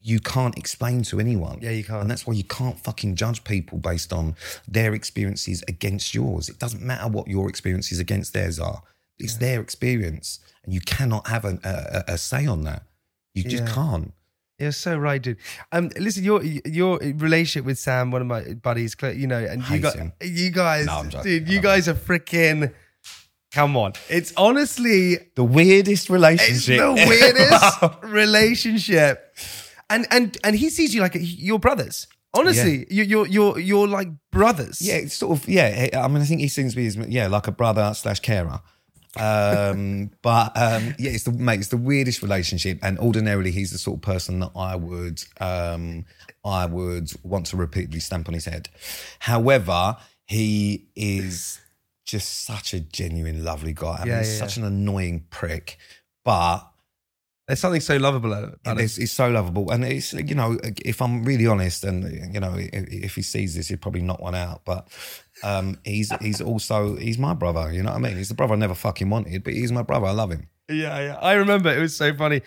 you 0.02 0.20
can't 0.20 0.58
explain 0.58 1.04
to 1.04 1.20
anyone. 1.20 1.60
Yeah, 1.62 1.72
you 1.72 1.84
can't. 1.84 2.02
And 2.02 2.10
that's 2.12 2.26
why 2.26 2.34
you 2.34 2.44
can't 2.44 2.80
fucking 2.80 3.16
judge 3.16 3.44
people 3.44 3.78
based 3.78 4.14
on 4.14 4.36
their 4.68 4.94
experiences 4.94 5.64
against 5.68 6.14
yours. 6.14 6.48
It 6.50 6.60
doesn't 6.60 6.82
matter 6.82 7.10
what 7.10 7.28
your 7.28 7.50
experiences 7.50 8.00
against 8.00 8.34
theirs 8.34 8.60
are. 8.60 8.84
It's 9.20 9.36
their 9.38 9.60
experience, 9.62 10.40
and 10.64 10.74
you 10.74 10.80
cannot 10.82 11.28
have 11.28 11.44
a, 11.44 11.60
a, 12.08 12.14
a 12.14 12.18
say 12.18 12.46
on 12.46 12.64
that. 12.66 12.84
You 13.34 13.44
just 13.44 13.64
Yeah. 13.66 13.74
can't. 13.74 14.14
You're 14.60 14.72
so 14.72 14.98
right, 14.98 15.22
dude. 15.22 15.38
Um, 15.72 15.92
listen, 16.00 16.24
your 16.24 16.44
your 16.44 16.98
relationship 16.98 17.64
with 17.66 17.78
Sam, 17.78 18.10
one 18.10 18.22
of 18.22 18.28
my 18.28 18.54
buddies, 18.56 18.96
you 19.14 19.28
know, 19.28 19.38
and 19.38 19.68
you 19.70 19.80
got 19.80 19.96
you 20.22 20.50
guys, 20.50 20.86
No, 20.88 21.04
dude, 21.22 21.48
you 21.48 21.60
guys 21.62 21.88
are 21.88 21.94
freaking. 21.94 22.74
Come 23.54 23.78
on, 23.78 23.94
it's 24.10 24.34
honestly 24.36 25.18
The 25.36 25.44
weirdest 25.44 26.10
relationship. 26.10 26.80
the 26.80 26.94
weirdest 26.94 28.04
relationship, 28.04 29.36
and 29.90 30.06
and 30.12 30.38
and 30.44 30.56
he 30.56 30.70
sees 30.70 30.94
you 30.94 31.02
like 31.02 31.16
your 31.20 31.60
brothers. 31.60 32.08
Honestly, 32.34 32.86
you, 32.90 33.04
you're 33.04 33.28
you're 33.28 33.60
you're 33.60 33.88
like 33.88 34.10
brothers. 34.32 34.82
yeah, 34.82 34.96
it's 34.96 35.14
sort 35.16 35.38
of 35.40 35.48
yeah. 35.48 35.90
I 35.94 36.08
mean, 36.08 36.22
I 36.22 36.26
think 36.26 36.42
he 36.42 36.48
seems 36.48 36.74
to 36.74 36.78
be 36.78 36.88
as 36.88 36.96
yeah, 36.98 37.28
like 37.28 37.48
a 37.48 37.52
brother 37.52 37.94
slash 37.96 38.20
carer. 38.20 38.60
Um, 39.16 40.12
but 40.22 40.52
um, 40.56 40.96
yeah, 41.00 41.12
it's 41.12 41.24
the 41.24 41.32
mate. 41.32 41.60
It's 41.60 41.70
the 41.70 41.78
weirdest 41.78 42.22
relationship, 42.22 42.80
and 42.82 43.00
ordinarily 43.00 43.52
he's 43.52 43.72
the 43.72 43.78
sort 43.78 43.98
of 43.98 44.02
person 44.02 44.40
that 44.40 44.52
I 44.56 44.76
would 44.76 45.24
um, 45.40 46.06
I 46.44 46.66
would 46.66 47.12
want 47.24 47.48
to 47.48 47.58
repeatedly 47.58 48.00
stamp 48.00 48.28
on 48.28 48.34
his 48.34 48.46
head. 48.46 48.70
However, 49.20 49.98
he 50.26 50.88
is 50.96 51.60
just 52.06 52.46
such 52.46 52.74
a 52.74 52.80
genuine, 52.80 53.44
lovely 53.44 53.74
guy. 53.74 53.98
I 53.98 54.00
mean, 54.00 54.08
Yeah, 54.08 54.20
he's 54.20 54.34
yeah, 54.34 54.40
such 54.40 54.58
an 54.58 54.64
annoying 54.64 55.26
prick, 55.30 55.78
but 56.24 56.60
there's 57.48 57.62
something 57.62 57.80
so 57.80 57.96
lovable 57.96 58.34
about 58.34 58.78
it. 58.78 58.84
it's, 58.84 58.98
it's 58.98 59.14
so 59.14 59.30
lovable, 59.30 59.72
and 59.72 59.86
it's 59.86 60.12
you 60.12 60.36
know, 60.36 60.58
if 60.86 61.02
I'm 61.02 61.24
really 61.24 61.48
honest, 61.48 61.86
and 61.86 62.34
you 62.34 62.42
know, 62.42 62.56
if, 62.58 63.16
he 63.16 63.22
sees 63.22 63.56
this, 63.56 63.70
he'd 63.70 63.82
probably 63.82 64.02
knock 64.02 64.20
one 64.20 64.36
out. 64.36 64.64
But 64.66 64.90
um, 65.44 65.80
he's 65.86 66.12
he's 66.20 66.42
also 66.42 66.98
he's 66.98 67.18
my 67.18 67.34
brother. 67.34 67.72
You 67.72 67.84
know 67.84 67.92
what 67.92 67.98
I 67.98 68.02
mean? 68.02 68.18
He's 68.18 68.28
the 68.28 68.36
brother 68.36 68.54
I 68.54 68.58
never 68.58 68.76
fucking 68.76 69.10
wanted, 69.10 69.46
but 69.46 69.54
he's 69.54 69.72
my 69.72 69.82
brother. 69.82 70.08
I 70.08 70.12
love 70.12 70.32
him. 70.32 70.50
Yeah, 70.70 71.00
yeah. 71.00 71.18
I 71.22 71.34
remember 71.34 71.74
it 71.74 71.80
was 71.80 71.96
so 71.96 72.14
funny. 72.14 72.42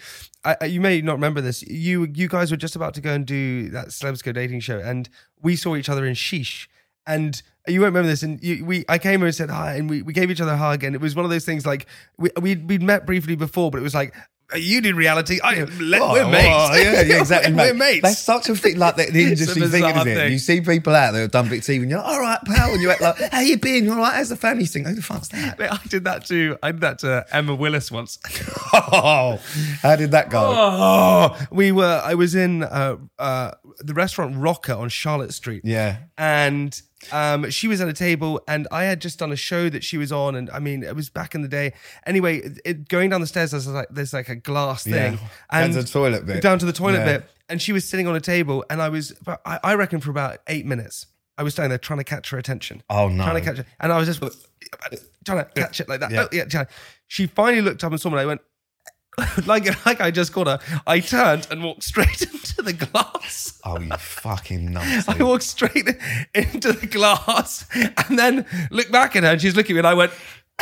I, 0.45 0.67
you 0.67 0.83
may 0.83 1.01
not 1.01 1.15
remember 1.15 1.41
this. 1.41 1.63
You 1.63 2.07
you 2.15 2.29
guys 2.29 2.51
were 2.51 2.59
just 2.59 2.77
about 2.77 2.93
to 2.95 3.01
go 3.01 3.15
and 3.15 3.25
do 3.25 3.71
that 3.71 3.89
Celebs 3.89 4.23
Go 4.23 4.33
dating 4.33 4.61
show, 4.61 4.79
and 4.79 5.09
we 5.41 5.57
saw 5.57 5.77
each 5.77 5.89
other 5.89 6.05
in 6.05 6.15
Sheesh. 6.15 6.67
And 7.07 7.43
you 7.67 7.81
won't 7.81 7.95
remember 7.95 8.09
this. 8.09 8.23
And 8.23 8.43
you, 8.43 8.65
we, 8.65 8.85
I 8.89 8.99
came 8.99 9.21
over 9.21 9.27
and 9.27 9.35
said 9.35 9.49
hi, 9.49 9.77
and 9.77 9.89
we, 9.89 10.03
we 10.03 10.13
gave 10.13 10.31
each 10.31 10.41
other 10.41 10.53
a 10.53 10.57
hug, 10.59 10.85
and 10.85 10.95
it 10.95 11.01
was 11.01 11.17
one 11.17 11.25
of 11.25 11.31
those 11.31 11.47
things 11.47 11.65
like 11.65 11.87
we 12.19 12.29
we'd, 12.39 12.69
we'd 12.69 12.83
met 12.83 13.07
briefly 13.07 13.35
before, 13.35 13.71
but 13.71 13.79
it 13.79 13.83
was 13.83 13.95
like 13.95 14.15
you 14.57 14.81
did 14.81 14.95
reality. 14.95 15.39
I 15.43 15.65
let, 15.81 16.01
Oh, 16.03 16.13
we're 16.13 16.29
mates. 16.29 16.47
oh, 16.49 16.75
yeah, 16.77 17.03
yeah, 17.03 17.21
exactly. 17.21 17.53
we're 17.55 17.73
mate. 17.75 17.77
mates. 17.77 18.03
That's 18.03 18.19
such 18.19 18.49
a 18.49 18.55
thing, 18.57 18.79
like 18.79 18.97
the, 18.97 19.11
the 19.11 19.23
industry 19.33 19.69
thing, 19.69 19.85
isn't 19.85 20.09
it? 20.09 20.15
thing. 20.15 20.33
You 20.33 20.39
see 20.39 20.61
people 20.61 20.95
out 20.95 21.13
there 21.13 21.23
who've 21.23 21.31
done 21.31 21.49
big 21.49 21.61
TV, 21.63 21.83
and 21.83 21.91
you're 21.91 21.99
like, 22.01 22.09
all 22.09 22.21
right, 22.21 22.39
pal, 22.45 22.71
and 22.73 22.81
you're 22.83 22.95
like, 23.01 23.19
how 23.33 23.41
you 23.41 23.59
been? 23.59 23.85
You're 23.85 23.95
all 23.95 24.01
right, 24.01 24.15
how's 24.15 24.29
the 24.31 24.37
family 24.37 24.67
thing? 24.67 24.85
Who 24.85 24.95
the 24.95 25.03
fuck's 25.03 25.29
that? 25.29 25.59
Mate, 25.59 25.71
I 25.73 25.79
did 25.89 26.05
that 26.05 26.27
to 26.27 26.57
I 26.63 26.73
did 26.73 26.81
that 26.83 26.99
to 27.01 27.27
Emma 27.33 27.55
Willis 27.55 27.91
once. 27.91 28.19
Oh, 28.73 29.41
how 29.83 29.97
did 29.97 30.13
that 30.13 30.31
go? 30.31 30.41
Oh, 30.41 31.37
we 31.51 31.73
were. 31.73 32.01
I 32.05 32.15
was 32.15 32.35
in 32.35 32.63
uh, 32.63 32.97
uh, 33.19 33.51
the 33.79 33.95
restaurant 33.95 34.37
Roka 34.37 34.77
on 34.77 34.89
Charlotte 34.89 35.35
Street. 35.35 35.63
Yeah. 35.65 35.97
and 36.17 36.81
um, 37.13 37.49
she 37.51 37.67
was 37.69 37.81
at 37.81 37.89
a 37.89 37.93
table, 37.93 38.41
and 38.47 38.69
I 38.71 38.85
had 38.85 39.01
just 39.01 39.19
done 39.19 39.33
a 39.33 39.37
show 39.37 39.69
that 39.71 39.83
she 39.85 39.97
was 39.99 40.13
on, 40.13 40.35
and 40.37 40.51
I 40.51 40.59
mean, 40.59 40.83
it 40.83 40.95
was 40.95 41.09
back 41.09 41.35
in 41.35 41.43
the 41.43 41.49
day. 41.49 41.73
Anyway, 42.07 42.39
it, 42.39 42.61
it- 42.65 42.89
going 42.89 43.11
down 43.11 43.21
the 43.21 43.27
stairs, 43.27 43.51
there's 43.53 43.67
like 43.67 43.89
there's 43.91 44.13
like 44.13 44.29
a 44.29 44.37
glass 44.37 44.87
Yeah. 44.87 44.95
thing, 45.11 45.13
Down 45.51 45.63
and 45.65 45.73
to 45.75 45.83
the 45.83 45.89
toilet 45.89 46.27
bit. 46.27 46.43
down 46.43 46.59
to 46.59 46.67
the 46.67 46.73
toilet 46.73 46.99
Yeah. 46.99 47.19
bit, 47.19 47.31
and 47.49 47.61
she 47.63 47.73
was 47.73 47.89
sitting 47.89 48.07
on 48.07 48.15
a 48.17 48.21
table, 48.21 48.65
and 48.71 48.83
I 48.83 48.89
was, 48.91 49.15
I, 49.47 49.59
I 49.65 49.75
reckon, 49.75 50.01
for 50.01 50.11
about 50.11 50.39
eight 50.47 50.67
minutes. 50.67 51.07
I 51.39 51.43
was 51.43 51.55
standing 51.55 51.71
there 51.71 51.79
trying 51.79 52.01
to 52.01 52.05
catch 52.05 52.29
her 52.31 52.39
attention. 52.39 52.83
Oh, 52.91 53.09
no. 53.09 53.25
Trying 53.25 53.37
to 53.37 53.41
catch 53.41 53.57
her, 53.57 53.65
and 53.81 53.91
I 53.93 53.99
was 53.99 54.07
just 54.07 54.21
trying 55.25 55.43
to 55.45 55.51
catch 55.57 55.81
it 55.81 55.89
like 55.89 56.01
that. 56.01 56.11
Yeah. 56.13 56.25
Oh, 56.25 56.29
yeah, 56.33 56.65
She 57.07 57.27
finally 57.27 57.63
looked 57.63 57.83
up 57.83 57.93
and 57.93 58.01
saw 58.01 58.11
me. 58.11 58.15
and 58.17 58.21
I 58.21 58.27
went, 58.27 58.43
like 59.47 59.87
like 59.87 60.01
I 60.01 60.11
just 60.11 60.33
caught 60.33 60.47
her. 60.47 60.59
I 60.87 61.01
turned 61.01 61.47
and 61.51 61.63
walked 61.63 61.83
straight 61.83 62.23
into 62.33 62.63
the 62.63 62.73
glass. 62.73 63.61
Oh, 63.65 63.79
you 63.79 63.91
fucking 63.97 64.73
nuts. 64.73 65.09
I 65.09 65.23
walked 65.23 65.45
straight 65.45 65.89
into 66.35 66.73
the 66.73 66.87
glass 66.87 67.67
and 67.75 68.19
then 68.19 68.47
looked 68.71 68.93
back 68.93 69.17
at 69.17 69.23
her 69.23 69.31
and 69.31 69.41
she's 69.41 69.57
looking 69.57 69.73
at 69.73 69.77
me 69.77 69.79
and 69.81 69.87
I 69.87 69.95
went, 69.95 70.13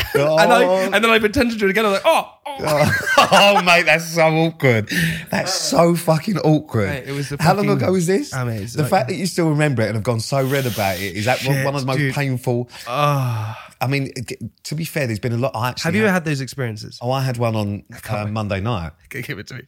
and 0.14 0.52
I 0.52 0.62
and 0.84 0.94
then 0.94 1.10
I 1.10 1.18
pretended 1.18 1.54
to 1.54 1.58
do 1.58 1.66
it 1.66 1.70
again. 1.70 1.86
I 1.86 1.90
was 1.90 2.02
like, 2.04 2.06
oh, 2.06 2.34
oh. 2.46 3.28
oh, 3.32 3.62
mate, 3.62 3.84
that's 3.84 4.06
so 4.06 4.26
awkward. 4.28 4.88
That's 5.30 5.52
so 5.54 5.94
fucking 5.94 6.38
awkward. 6.38 6.88
Mate, 6.88 7.08
it 7.08 7.12
was 7.12 7.30
How 7.40 7.54
long 7.54 7.68
ago 7.70 7.92
was 7.92 8.06
this? 8.06 8.32
I 8.34 8.44
mean, 8.44 8.62
it's 8.62 8.74
the 8.74 8.82
like- 8.82 8.90
fact 8.90 9.08
that 9.08 9.16
you 9.16 9.26
still 9.26 9.50
remember 9.50 9.82
it 9.82 9.86
and 9.86 9.94
have 9.94 10.04
gone 10.04 10.20
so 10.20 10.44
red 10.46 10.66
about 10.66 10.96
it 10.98 11.16
is 11.16 11.24
that 11.26 11.42
one- 11.44 11.56
Shit, 11.56 11.64
one 11.64 11.74
of 11.74 11.80
the 11.82 11.86
most 11.86 11.98
dude. 11.98 12.14
painful. 12.14 12.68
Ah. 12.86 13.72
I 13.80 13.86
mean, 13.86 14.12
it- 14.16 14.64
to 14.64 14.74
be 14.74 14.84
fair, 14.84 15.06
there's 15.06 15.18
been 15.20 15.32
a 15.32 15.36
lot. 15.36 15.52
I 15.54 15.68
actually 15.70 15.88
Have 15.88 15.94
you 15.94 16.02
ever 16.02 16.12
had 16.12 16.24
those 16.24 16.40
experiences? 16.40 16.98
Oh, 17.00 17.10
I 17.10 17.22
had 17.22 17.36
one 17.36 17.56
on 17.56 17.84
uh, 18.08 18.26
Monday 18.26 18.60
night. 18.60 18.92
Give 19.10 19.38
it 19.38 19.46
to 19.48 19.54
me. 19.54 19.62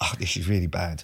Oh, 0.00 0.12
this 0.18 0.36
is 0.36 0.48
really 0.48 0.66
bad. 0.66 1.02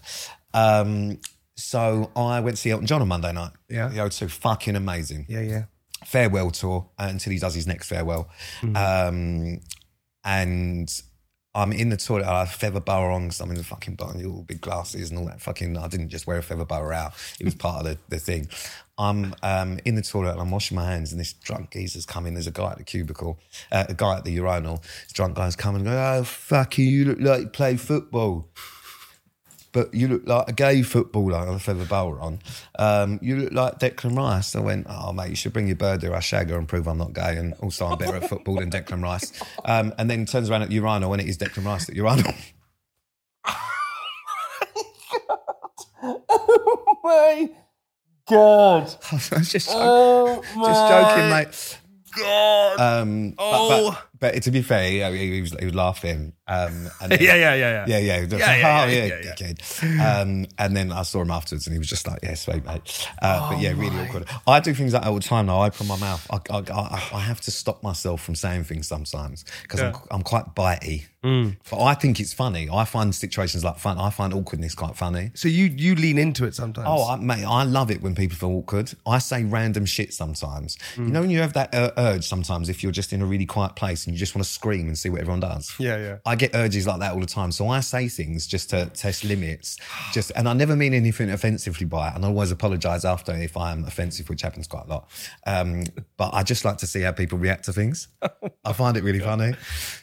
Um, 0.55 1.19
so 1.57 2.11
I 2.17 2.41
went 2.41 2.57
to 2.57 2.61
see 2.61 2.71
Elton 2.71 2.87
John 2.87 3.03
on 3.03 3.09
Monday 3.09 3.33
night. 3.33 3.53
Yeah. 3.69 3.89
The 3.89 3.99
O2, 3.99 4.31
fucking 4.31 4.77
amazing. 4.77 5.27
Yeah, 5.29 5.41
yeah. 5.41 5.65
Farewell 6.07 6.51
tour 6.51 6.89
uh, 6.99 7.09
until 7.11 7.33
he 7.33 7.39
does 7.39 7.55
his 7.55 7.67
next 7.67 7.89
farewell. 7.89 8.29
Um, 8.63 9.61
and 10.25 11.03
I'm 11.55 11.73
in 11.73 11.91
the 11.91 11.97
toilet. 11.97 12.27
I 12.27 12.41
have 12.41 12.53
feather 12.53 12.81
boa 12.81 13.13
on 13.13 13.25
because 13.25 13.41
I'm 13.41 13.51
in 13.51 13.57
the 13.57 13.65
fucking 13.65 13.97
bar 13.97 14.15
all 14.25 14.43
big 14.43 14.61
glasses 14.61 15.11
and 15.11 15.19
all 15.19 15.27
that 15.27 15.41
fucking. 15.41 15.77
I 15.77 15.87
didn't 15.89 16.09
just 16.09 16.27
wear 16.27 16.39
a 16.39 16.43
feather 16.43 16.65
boa 16.65 16.93
out. 16.93 17.13
It 17.39 17.45
was 17.45 17.55
part 17.55 17.85
of 17.85 17.85
the, 17.85 17.99
the 18.09 18.19
thing. 18.19 18.49
I'm 18.97 19.35
um, 19.43 19.79
in 19.85 19.95
the 19.95 20.03
toilet 20.03 20.33
and 20.33 20.41
I'm 20.41 20.51
washing 20.51 20.77
my 20.77 20.85
hands 20.85 21.13
and 21.13 21.21
this 21.21 21.33
drunk 21.33 21.73
geezer's 21.73 22.07
coming. 22.07 22.35
There's 22.35 22.47
a 22.47 22.53
guy 22.53 22.73
at 22.73 22.79
the 22.79 22.85
cubicle, 22.85 23.39
uh, 23.71 23.85
a 23.89 23.95
guy 23.95 24.17
at 24.17 24.25
the 24.25 24.33
urinal. 24.33 24.79
This 25.03 25.13
drunk 25.13 25.37
guy's 25.37 25.57
coming 25.57 25.81
and 25.81 25.91
going, 25.91 25.99
oh, 25.99 26.25
fuck 26.25 26.79
you, 26.79 26.87
you 26.87 27.05
look 27.05 27.21
like 27.21 27.41
you 27.41 27.49
play 27.49 27.77
football. 27.77 28.49
But 29.73 29.93
you 29.95 30.07
look 30.09 30.27
like 30.27 30.49
a 30.49 30.53
gay 30.53 30.83
footballer 30.83 31.47
with 31.47 31.57
a 31.57 31.59
feather 31.61 31.85
boa 31.87 32.19
on. 32.21 32.39
Um, 32.79 33.19
you 33.23 33.37
look 33.37 33.53
like 33.53 33.79
Declan 33.79 34.17
Rice. 34.17 34.55
I 34.55 34.61
went, 34.61 34.87
oh, 34.89 35.13
mate, 35.13 35.31
you 35.31 35.37
should 35.37 35.53
bring 35.53 35.67
your 35.67 35.77
bird 35.77 36.01
there, 36.03 36.15
I 36.15 36.19
shagger 36.21 36.57
and 36.59 36.69
prove 36.69 36.87
I'm 36.87 36.99
not 36.99 37.13
gay. 37.15 37.37
And 37.39 37.55
also, 37.55 37.87
I'm 37.87 37.99
better 37.99 38.17
at 38.17 38.29
football 38.29 38.57
than 38.57 38.71
Declan 38.71 39.03
Rice. 39.03 39.33
Um, 39.65 39.95
and 39.99 40.11
then 40.11 40.27
turns 40.27 40.51
around 40.51 40.63
at 40.63 40.71
urinal 40.71 41.11
when 41.11 41.21
it 41.21 41.27
is 41.27 41.39
Declan 41.39 41.65
Rice 41.65 41.89
at 41.89 41.95
urinal. 41.97 42.33
Oh, 46.05 46.97
my 47.05 47.51
God. 48.29 48.95
I 49.13 49.15
was 49.39 49.49
just, 49.51 49.69
jo- 49.71 50.43
just 50.57 50.89
joking, 50.89 51.31
mate. 51.31 51.79
God. 52.19 52.81
Um, 52.81 53.35
Oh. 53.39 53.91
but, 53.91 53.93
but, 53.93 54.09
to 54.31 54.51
be 54.51 54.63
fair, 54.63 55.13
he, 55.13 55.35
he 55.35 55.41
was 55.41 55.55
he 55.59 55.67
was 55.67 55.75
laughing. 55.75 56.33
Um, 56.49 56.89
and 57.01 57.13
then- 57.13 57.23
yeah, 57.23 57.35
yeah, 57.35 57.55
yeah, 57.55 57.85
yeah. 57.87 57.99
yeah, 57.99 57.99
yeah, 57.99 58.39
Yeah, 58.39 58.57
yeah, 58.57 58.83
oh, 58.83 58.87
yeah, 58.89 59.05
yeah, 59.05 59.35
yeah, 59.41 59.53
yeah. 59.83 60.21
Um, 60.21 60.47
and 60.59 60.77
then 60.77 60.93
I 60.93 61.03
saw 61.03 61.23
him 61.23 61.31
afterwards, 61.31 61.67
and 61.67 61.73
he 61.75 61.79
was 61.79 61.89
just 61.89 62.07
like, 62.07 62.21
"Yeah, 62.23 62.35
sweet 62.35 62.65
mate." 62.65 63.09
Uh, 63.21 63.51
but 63.51 63.61
yeah, 63.61 63.73
Oh 63.73 63.77
really 63.77 63.99
awkward. 64.01 64.29
I 64.47 64.61
do 64.61 64.75
things 64.75 64.93
like 64.93 65.03
that 65.03 65.09
all 65.09 65.15
the 65.17 65.21
time. 65.21 65.47
Now 65.47 65.61
I 65.61 65.67
open 65.69 65.87
my 65.87 65.97
mouth. 65.97 66.27
I, 66.31 66.39
I, 66.51 66.59
I, 66.59 67.11
I 67.15 67.21
have 67.21 67.41
to 67.43 67.51
stop 67.51 67.83
myself 67.83 68.23
from 68.23 68.35
saying 68.35 68.65
things 68.65 68.87
sometimes 68.87 69.45
because 69.63 69.81
I'm, 69.81 69.95
I'm 70.11 70.23
quite 70.23 70.55
bitey. 70.55 71.07
Mm. 71.25 71.57
But 71.71 71.81
I 71.83 71.95
think 71.95 72.19
it's 72.19 72.33
funny. 72.33 72.69
I 72.73 72.85
find 72.85 73.15
situations 73.15 73.63
like 73.63 73.79
fun. 73.79 73.97
I 73.97 74.11
find 74.11 74.35
awkwardness 74.35 74.75
quite 74.75 74.97
funny. 74.97 75.31
So 75.35 75.47
you 75.49 75.67
you 75.67 75.95
lean 75.95 76.19
into 76.19 76.45
it 76.45 76.55
sometimes. 76.55 76.89
Oh, 76.91 77.09
I, 77.09 77.17
mate, 77.17 77.45
I 77.45 77.63
love 77.63 77.93
it 77.93 78.03
when 78.03 78.15
people 78.17 78.37
feel 78.37 78.51
awkward. 78.51 78.93
I 79.07 79.19
say 79.19 79.45
random 79.45 79.87
shit 79.87 80.13
sometimes. 80.13 80.77
Mm. 80.97 81.07
You 81.07 81.13
know 81.13 81.21
when 81.21 81.31
you 81.31 81.39
have 81.41 81.53
that 81.53 81.73
uh, 81.75 81.93
urge 81.97 82.27
sometimes 82.27 82.69
if 82.69 82.83
you're 82.83 82.91
just 82.93 83.13
in 83.13 83.23
a 83.23 83.27
really 83.27 83.47
quiet 83.47 83.77
place 83.77 84.07
and 84.13 84.19
you 84.19 84.19
just 84.19 84.35
want 84.35 84.45
to 84.45 84.53
scream 84.53 84.89
and 84.89 84.99
see 84.99 85.09
what 85.09 85.21
everyone 85.21 85.41
does. 85.41 85.75
Yeah, 85.79 85.97
yeah. 85.97 86.19
I 86.27 86.37
get 86.37 86.55
urges 86.55 86.87
like 86.87 87.01
that 87.01 87.15
all 87.15 87.21
the 87.21 87.27
time. 87.27 87.51
So 87.51 87.69
I 87.69 87.81
say 87.81 88.09
things 88.09 88.47
just 88.47 88.69
to 88.71 88.87
test 88.87 89.25
limits. 89.25 89.79
Just 90.13 90.33
and 90.37 90.47
I 90.47 90.53
never 90.53 90.77
mean 90.77 90.93
anything 90.93 91.31
offensively 91.31 91.87
by 91.87 92.09
it. 92.09 92.15
And 92.15 92.25
I 92.25 92.29
always 92.29 92.51
apologise 92.51 93.05
after 93.07 93.33
if 93.33 93.57
I 93.57 93.73
am 93.73 93.85
offensive, 93.85 94.29
which 94.29 94.43
happens 94.43 94.67
quite 94.67 94.85
a 94.85 94.89
lot. 94.89 95.09
Um, 95.47 95.85
but 96.19 96.35
I 96.35 96.43
just 96.43 96.65
like 96.65 96.77
to 96.79 96.87
see 96.87 97.01
how 97.01 97.13
people 97.13 97.39
react 97.39 97.65
to 97.65 97.73
things. 97.73 98.09
I 98.65 98.73
find 98.73 98.97
it 98.97 99.03
really 99.03 99.21
funny. 99.21 99.55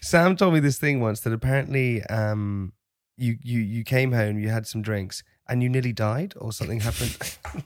Sam 0.01 0.35
told 0.35 0.55
me 0.55 0.59
this 0.59 0.79
thing 0.79 1.01
once 1.01 1.19
that 1.21 1.33
apparently 1.33 2.03
um, 2.05 2.73
you 3.17 3.37
you 3.43 3.59
you 3.59 3.83
came 3.83 4.13
home, 4.13 4.39
you 4.39 4.49
had 4.49 4.65
some 4.65 4.81
drinks, 4.81 5.23
and 5.47 5.61
you 5.61 5.69
nearly 5.69 5.93
died, 5.93 6.33
or 6.37 6.51
something 6.51 6.79
happened. 6.79 7.37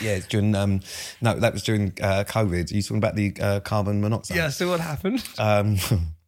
Yeah, 0.00 0.16
it's 0.16 0.26
during 0.26 0.54
um, 0.54 0.80
no, 1.20 1.38
that 1.38 1.52
was 1.52 1.62
during 1.62 1.92
uh, 2.00 2.24
COVID. 2.26 2.70
Are 2.70 2.74
you 2.74 2.82
talking 2.82 2.96
about 2.98 3.14
the 3.16 3.34
uh, 3.40 3.60
carbon 3.60 4.00
monoxide? 4.00 4.36
yeah. 4.36 4.48
So 4.50 4.68
what 4.68 4.80
happened? 4.80 5.22
Um, 5.38 5.76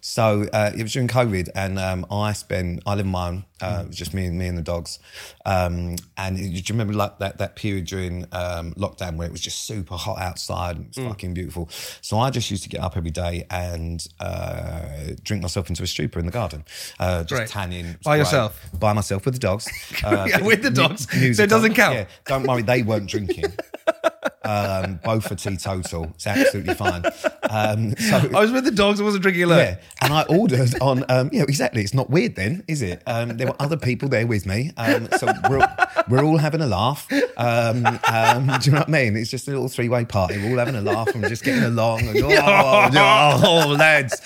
so 0.00 0.46
uh, 0.52 0.70
it 0.76 0.82
was 0.82 0.92
during 0.92 1.08
COVID, 1.08 1.48
and 1.54 1.78
um, 1.78 2.06
I 2.10 2.32
spent 2.32 2.82
I 2.86 2.94
live 2.94 3.06
in 3.06 3.12
my 3.12 3.28
own. 3.28 3.44
Uh, 3.62 3.80
It 3.82 3.88
was 3.88 3.96
just 3.96 4.14
me 4.14 4.24
and 4.24 4.38
me 4.38 4.46
and 4.46 4.56
the 4.56 4.62
dogs. 4.62 4.98
Um, 5.44 5.96
and 6.16 6.36
do 6.38 6.42
you 6.44 6.62
remember 6.70 6.94
like 6.94 7.18
that 7.18 7.36
that 7.38 7.56
period 7.56 7.84
during 7.86 8.24
um, 8.32 8.72
lockdown 8.74 9.16
where 9.16 9.26
it 9.26 9.32
was 9.32 9.42
just 9.42 9.66
super 9.66 9.96
hot 9.96 10.18
outside 10.18 10.76
and 10.76 10.86
it 10.86 10.96
was 10.96 11.06
fucking 11.06 11.34
beautiful? 11.34 11.68
So 12.00 12.18
I 12.18 12.30
just 12.30 12.50
used 12.50 12.62
to 12.62 12.68
get 12.70 12.80
up 12.80 12.96
every 12.96 13.10
day 13.10 13.44
and 13.50 14.06
uh, 14.18 15.12
drink 15.22 15.42
myself 15.42 15.68
into 15.68 15.82
a 15.82 15.86
stupor 15.86 16.18
in 16.18 16.24
the 16.26 16.32
garden, 16.32 16.64
uh, 16.98 17.24
just 17.24 17.28
Great. 17.38 17.48
tanning 17.48 17.96
By 18.02 18.16
yourself? 18.16 18.58
by 18.78 18.92
myself 18.94 19.24
with 19.26 19.34
the 19.34 19.40
dogs. 19.40 19.68
Uh, 20.04 20.26
Yeah, 20.28 20.40
with 20.42 20.62
the 20.62 20.70
dogs. 20.70 21.06
So 21.36 21.42
it 21.42 21.50
doesn't 21.50 21.74
count? 21.74 21.94
Yeah, 21.94 22.06
don't 22.26 22.46
worry, 22.46 22.62
they 22.62 22.82
weren't 22.82 23.08
drinking. 23.10 23.44
um, 24.42 25.00
both 25.04 25.30
are 25.30 25.34
teetotal. 25.34 26.04
It's 26.14 26.26
absolutely 26.26 26.74
fine. 26.74 27.02
Um, 27.48 27.96
so 27.96 28.16
I 28.34 28.40
was 28.40 28.52
with 28.52 28.64
the 28.64 28.70
dogs. 28.70 29.00
I 29.00 29.04
wasn't 29.04 29.22
drinking 29.22 29.44
alone. 29.44 29.58
yeah, 29.58 29.80
and 30.00 30.12
I 30.12 30.22
ordered 30.22 30.80
on. 30.80 31.04
Um, 31.08 31.30
yeah, 31.32 31.42
exactly. 31.42 31.82
It's 31.82 31.94
not 31.94 32.10
weird 32.10 32.36
then, 32.36 32.64
is 32.68 32.82
it? 32.82 33.02
Um, 33.06 33.36
there 33.36 33.46
were 33.46 33.56
other 33.58 33.76
people 33.76 34.08
there 34.08 34.26
with 34.26 34.46
me, 34.46 34.72
um, 34.76 35.08
so 35.18 35.32
we're 35.48 35.66
we're 36.08 36.24
all 36.24 36.38
having 36.38 36.60
a 36.60 36.66
laugh. 36.66 37.06
Um, 37.36 37.86
um, 37.86 38.46
do 38.60 38.66
you 38.66 38.72
know 38.72 38.80
what 38.80 38.88
I 38.88 38.90
mean? 38.90 39.16
It's 39.16 39.30
just 39.30 39.48
a 39.48 39.50
little 39.50 39.68
three 39.68 39.88
way 39.88 40.04
party. 40.04 40.38
We're 40.38 40.52
all 40.52 40.58
having 40.58 40.76
a 40.76 40.82
laugh 40.82 41.14
and 41.14 41.26
just 41.28 41.44
getting 41.44 41.64
along. 41.64 42.00
And, 42.10 42.22
oh, 42.24 43.40
oh, 43.42 43.64
oh, 43.66 43.68
lads. 43.72 44.20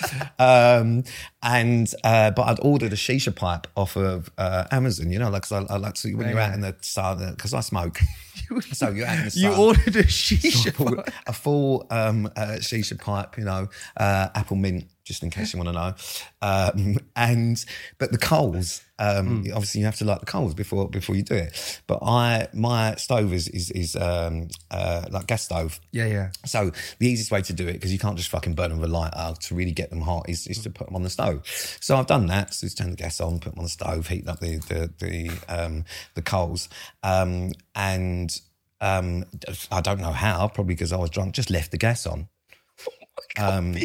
And 1.47 1.87
uh, 2.03 2.31
but 2.31 2.41
I'd 2.47 2.59
ordered 2.61 2.91
a 2.91 2.95
shisha 2.95 3.33
pipe 3.35 3.67
off 3.77 3.95
of 3.95 4.31
uh, 4.39 4.65
Amazon. 4.71 5.11
You 5.11 5.19
know, 5.19 5.29
like 5.29 5.43
'cause 5.43 5.51
I, 5.51 5.73
I 5.73 5.77
like 5.77 5.93
to 5.93 6.15
when 6.15 6.27
you're 6.29 6.39
out 6.39 6.55
in 6.55 6.61
the 6.61 6.75
sun 6.81 7.29
because 7.29 7.53
I 7.53 7.59
smoke. 7.59 7.99
so 8.73 8.89
you're 8.89 9.05
out 9.05 9.19
in 9.19 9.25
the 9.25 9.31
sun. 9.31 9.43
You 9.43 9.55
ordered 9.55 9.95
a 9.95 9.99
a 9.99 10.03
shisha. 10.03 10.73
full, 10.73 11.03
a 11.27 11.33
full 11.33 11.85
um, 11.91 12.25
uh, 12.35 12.57
shisha 12.59 12.99
pipe, 12.99 13.37
you 13.37 13.45
know, 13.45 13.69
uh, 13.95 14.29
apple 14.33 14.57
mint, 14.57 14.85
just 15.05 15.23
in 15.23 15.29
case 15.29 15.53
you 15.53 15.59
want 15.63 15.69
to 15.69 15.73
know. 15.73 15.93
Um, 16.41 16.97
and 17.15 17.63
but 17.99 18.11
the 18.11 18.17
coals, 18.17 18.81
um, 18.99 19.43
Hmm. 19.43 19.51
obviously 19.53 19.79
you 19.79 19.85
have 19.85 19.97
to 19.97 20.05
light 20.05 20.19
the 20.19 20.25
coals 20.25 20.53
before 20.53 20.89
before 20.89 21.15
you 21.15 21.21
do 21.23 21.35
it. 21.35 21.81
But 21.87 21.99
I 22.01 22.47
my 22.53 22.95
stove 22.95 23.31
is 23.33 23.47
is, 23.47 23.71
is 23.71 23.95
um, 23.95 24.49
uh, 24.71 25.05
like 25.11 25.27
gas 25.27 25.43
stove. 25.43 25.79
Yeah, 25.91 26.05
yeah. 26.07 26.31
So 26.45 26.71
the 26.99 27.07
easiest 27.07 27.31
way 27.31 27.41
to 27.43 27.53
do 27.53 27.67
it, 27.67 27.73
because 27.73 27.93
you 27.93 27.99
can't 27.99 28.17
just 28.17 28.29
fucking 28.29 28.55
burn 28.55 28.71
them 28.71 28.79
with 28.79 28.89
a 28.89 28.93
lighter 28.93 29.35
to 29.39 29.55
really 29.55 29.71
get 29.71 29.89
them 29.91 30.01
hot, 30.01 30.27
is, 30.27 30.47
is 30.47 30.61
to 30.63 30.69
put 30.69 30.87
them 30.87 30.95
on 30.95 31.03
the 31.03 31.09
stove. 31.09 31.45
So 31.79 31.95
I've 31.97 32.07
done 32.07 32.25
that. 32.27 32.53
So 32.53 32.65
just 32.65 32.77
turn 32.77 32.89
the 32.89 32.95
gas 32.95 33.21
on, 33.21 33.39
put 33.39 33.51
them 33.51 33.59
on 33.59 33.65
the 33.65 33.69
stove, 33.69 34.07
heat 34.07 34.27
up 34.27 34.39
the 34.39 34.57
the 34.57 34.91
the, 34.99 35.31
um, 35.47 35.85
the 36.15 36.21
coals, 36.21 36.67
um, 37.03 37.51
and 37.75 38.37
um, 38.81 39.25
I 39.71 39.81
don't 39.81 39.99
know 40.01 40.11
how, 40.11 40.47
probably 40.47 40.73
because 40.75 40.91
I 40.91 40.97
was 40.97 41.09
drunk, 41.09 41.33
just 41.35 41.49
left 41.49 41.71
the 41.71 41.77
gas 41.77 42.05
on. 42.05 42.27
Um, 43.37 43.75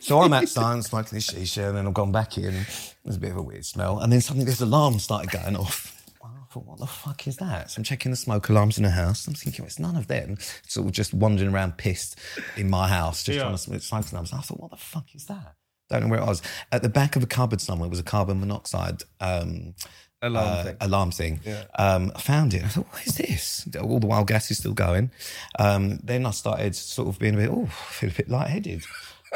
so 0.00 0.20
I'm 0.20 0.32
outside 0.34 0.84
smoking 0.84 1.16
this 1.16 1.30
shisha, 1.30 1.68
and 1.68 1.76
then 1.76 1.86
I've 1.86 1.94
gone 1.94 2.12
back 2.12 2.36
in. 2.36 2.66
There's 3.02 3.16
a 3.16 3.20
bit 3.20 3.30
of 3.30 3.38
a 3.38 3.42
weird 3.42 3.64
smell, 3.64 3.98
and 3.98 4.12
then 4.12 4.20
suddenly 4.20 4.44
this 4.44 4.60
alarm 4.60 4.98
started 4.98 5.30
going 5.30 5.56
off. 5.56 6.02
I 6.22 6.28
thought, 6.52 6.66
what 6.66 6.78
the 6.78 6.86
fuck 6.86 7.26
is 7.26 7.36
that? 7.38 7.70
So 7.70 7.80
I'm 7.80 7.84
checking 7.84 8.10
the 8.10 8.16
smoke 8.16 8.48
alarms 8.48 8.76
in 8.76 8.84
the 8.84 8.90
house. 8.90 9.26
I'm 9.26 9.34
thinking, 9.34 9.64
it's 9.64 9.78
none 9.78 9.96
of 9.96 10.06
them. 10.06 10.36
Sort 10.66 10.86
of 10.86 10.92
just 10.92 11.12
wandering 11.14 11.52
around 11.52 11.78
pissed 11.78 12.18
in 12.56 12.68
my 12.70 12.88
house, 12.88 13.24
just 13.24 13.38
trying 13.38 13.52
to 13.52 13.58
smoke 13.58 13.82
smoke 13.82 14.10
alarms. 14.12 14.32
I 14.32 14.40
thought, 14.40 14.60
what 14.60 14.70
the 14.70 14.76
fuck 14.76 15.14
is 15.14 15.26
that? 15.26 15.54
Don't 15.90 16.02
know 16.02 16.08
where 16.08 16.20
it 16.20 16.26
was. 16.26 16.42
At 16.72 16.82
the 16.82 16.88
back 16.88 17.16
of 17.16 17.22
a 17.22 17.26
cupboard 17.26 17.60
somewhere 17.60 17.88
was 17.88 18.00
a 18.00 18.04
carbon 18.04 18.40
monoxide 18.40 19.02
um, 19.20 19.74
Alarm 20.22 20.46
uh, 20.48 20.62
thing. 20.64 20.76
alarm 20.80 21.10
thing. 21.10 21.40
Um, 21.78 22.12
I 22.14 22.20
found 22.20 22.54
it. 22.54 22.64
I 22.64 22.68
thought, 22.68 22.86
what 22.90 23.06
is 23.06 23.16
this? 23.16 23.68
All 23.80 24.00
the 24.00 24.06
while 24.06 24.24
gas 24.24 24.50
is 24.50 24.58
still 24.58 24.72
going. 24.72 25.10
Um, 25.58 25.98
then 26.02 26.24
I 26.24 26.30
started 26.30 26.74
sort 26.74 27.08
of 27.08 27.18
being 27.18 27.34
a 27.34 27.36
bit, 27.36 27.50
oh, 27.50 27.64
I 27.64 27.92
feel 27.92 28.10
a 28.10 28.12
bit 28.14 28.28
lightheaded. 28.30 28.84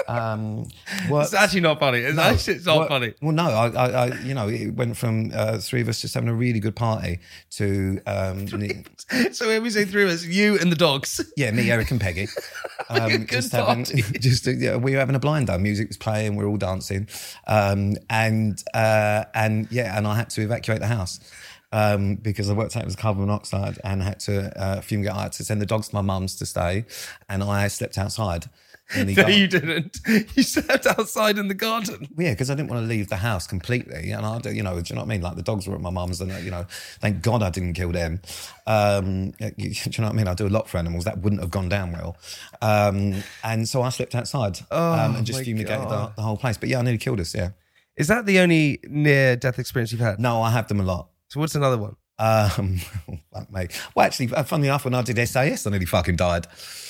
Um, 0.07 0.69
worked- 1.11 1.27
It's 1.27 1.35
actually 1.35 1.61
not 1.61 1.81
funny. 1.81 1.99
It's 2.01 2.19
actually 2.19 2.55
it's 2.55 2.67
not 2.67 2.79
well, 2.79 2.89
funny. 2.89 3.15
Well, 3.21 3.33
no, 3.33 3.45
I, 3.49 3.69
I, 3.69 3.87
I, 3.89 4.07
you 4.21 4.35
know, 4.35 4.49
it 4.49 4.71
went 4.75 4.97
from 4.97 5.31
uh, 5.35 5.59
three 5.59 5.81
of 5.81 5.89
us 5.89 6.01
just 6.01 6.15
having 6.15 6.29
a 6.29 6.35
really 6.35 6.61
good 6.61 6.77
party 6.77 7.21
to, 7.53 8.01
um, 8.07 8.45
ne- 8.53 8.85
So 9.33 9.49
when 9.49 9.63
we 9.63 9.71
say 9.71 9.85
three 9.85 10.05
of 10.05 10.11
us, 10.11 10.25
you 10.25 10.59
and 10.59 10.71
the 10.71 10.77
dogs. 10.77 11.21
yeah, 11.37 11.51
me, 11.51 11.71
Eric, 11.71 11.91
and 11.91 12.01
Peggy, 12.01 12.29
um, 12.89 13.09
Good 13.09 13.29
just 13.29 13.53
having, 13.53 13.85
just 13.85 14.47
yeah, 14.47 14.77
we 14.77 14.93
were 14.93 14.99
having 14.99 15.17
a 15.17 15.21
blind 15.21 15.49
down. 15.49 15.63
Music 15.63 15.89
was 15.89 15.97
playing, 15.97 16.37
we 16.37 16.45
are 16.45 16.49
all 16.49 16.57
dancing, 16.57 17.09
um, 17.47 17.97
and 18.09 18.63
uh, 18.75 19.25
and 19.35 19.67
yeah, 19.71 19.97
and 19.97 20.07
I 20.07 20.15
had 20.15 20.31
to 20.31 20.43
evacuate 20.43 20.81
the 20.81 20.87
house. 20.87 21.21
Um, 21.71 22.15
because 22.15 22.49
I 22.49 22.55
worked 22.55 22.77
out 22.77 22.83
it 22.83 22.87
was 22.87 22.97
carbon 22.97 23.27
monoxide 23.27 23.79
and 23.85 24.03
had 24.03 24.21
to 24.21 24.59
uh, 24.59 24.81
fumigate. 24.81 25.13
I 25.13 25.23
had 25.25 25.33
to 25.33 25.45
send 25.45 25.61
the 25.61 25.67
dogs 25.67 25.89
to 25.89 25.97
my 25.97 26.01
mum's 26.01 26.35
to 26.37 26.47
stay, 26.47 26.87
and 27.29 27.43
I 27.43 27.69
slept 27.69 27.99
outside. 27.99 28.47
In 28.97 29.07
the 29.07 29.15
No, 29.17 29.23
garden. 29.23 29.39
you 29.39 29.47
didn't. 29.49 29.99
You 30.37 30.43
slept 30.43 30.87
outside 30.87 31.37
in 31.39 31.49
the 31.49 31.55
garden. 31.55 32.09
Yeah, 32.17 32.31
because 32.31 32.51
I 32.51 32.55
didn't 32.55 32.71
want 32.71 32.83
to 32.83 32.87
leave 32.87 33.09
the 33.09 33.17
house 33.17 33.47
completely, 33.47 34.11
and 34.13 34.25
I, 34.25 34.41
you 34.51 34.63
know, 34.63 34.81
do 34.81 34.89
you 34.89 34.95
know 34.95 35.03
what 35.03 35.07
I 35.07 35.09
mean? 35.09 35.21
Like 35.21 35.37
the 35.37 35.43
dogs 35.43 35.67
were 35.69 35.75
at 35.75 35.81
my 35.81 35.91
mum's, 35.91 36.21
and 36.21 36.33
you 36.45 36.51
know, 36.51 36.65
thank 37.01 37.21
God 37.23 37.43
I 37.43 37.51
didn't 37.51 37.75
kill 37.75 37.93
them. 37.93 38.21
Um, 38.67 39.35
you, 39.57 39.71
do 39.75 39.91
you 39.91 39.93
know 39.99 40.05
what 40.09 40.13
I 40.15 40.17
mean? 40.17 40.29
I 40.29 40.35
do 40.35 40.47
a 40.47 40.49
lot 40.49 40.69
for 40.69 40.79
animals 40.79 41.05
that 41.05 41.19
wouldn't 41.21 41.43
have 41.43 41.51
gone 41.51 41.69
down 41.69 41.93
well, 41.93 42.17
um, 42.63 43.23
and 43.45 43.69
so 43.69 43.83
I 43.83 43.91
slept 43.91 44.15
outside 44.15 44.59
um, 44.71 45.17
and 45.17 45.27
just 45.27 45.43
fumigated 45.45 45.89
the, 45.89 46.13
the 46.17 46.23
whole 46.23 46.37
place. 46.37 46.57
But 46.57 46.69
yeah, 46.69 46.79
I 46.79 46.83
nearly 46.83 46.99
killed 46.99 47.21
us. 47.21 47.35
Yeah, 47.35 47.51
Is 47.97 48.09
that 48.09 48.27
the 48.27 48.39
only 48.41 48.81
near 48.89 49.37
death 49.37 49.59
experience 49.59 49.93
you've 49.93 50.01
had? 50.01 50.19
no, 50.19 50.41
I 50.43 50.51
have 50.51 50.69
them 50.69 50.81
a 50.81 50.85
lot. 50.85 51.09
So 51.29 51.41
what's 51.41 51.55
another 51.55 51.77
one? 51.79 51.97
Um, 52.19 52.79
fuck 53.33 53.53
me. 53.53 53.69
Well, 53.95 54.07
actually, 54.07 54.33
uh, 54.33 54.43
funnily 54.43 54.69
enough, 54.69 54.85
when 54.85 54.95
I 54.95 55.03
did 55.03 55.17
SAS, 55.29 55.67
I 55.67 55.71
nearly 55.71 55.87
fucking 55.87 56.17
died. 56.17 56.47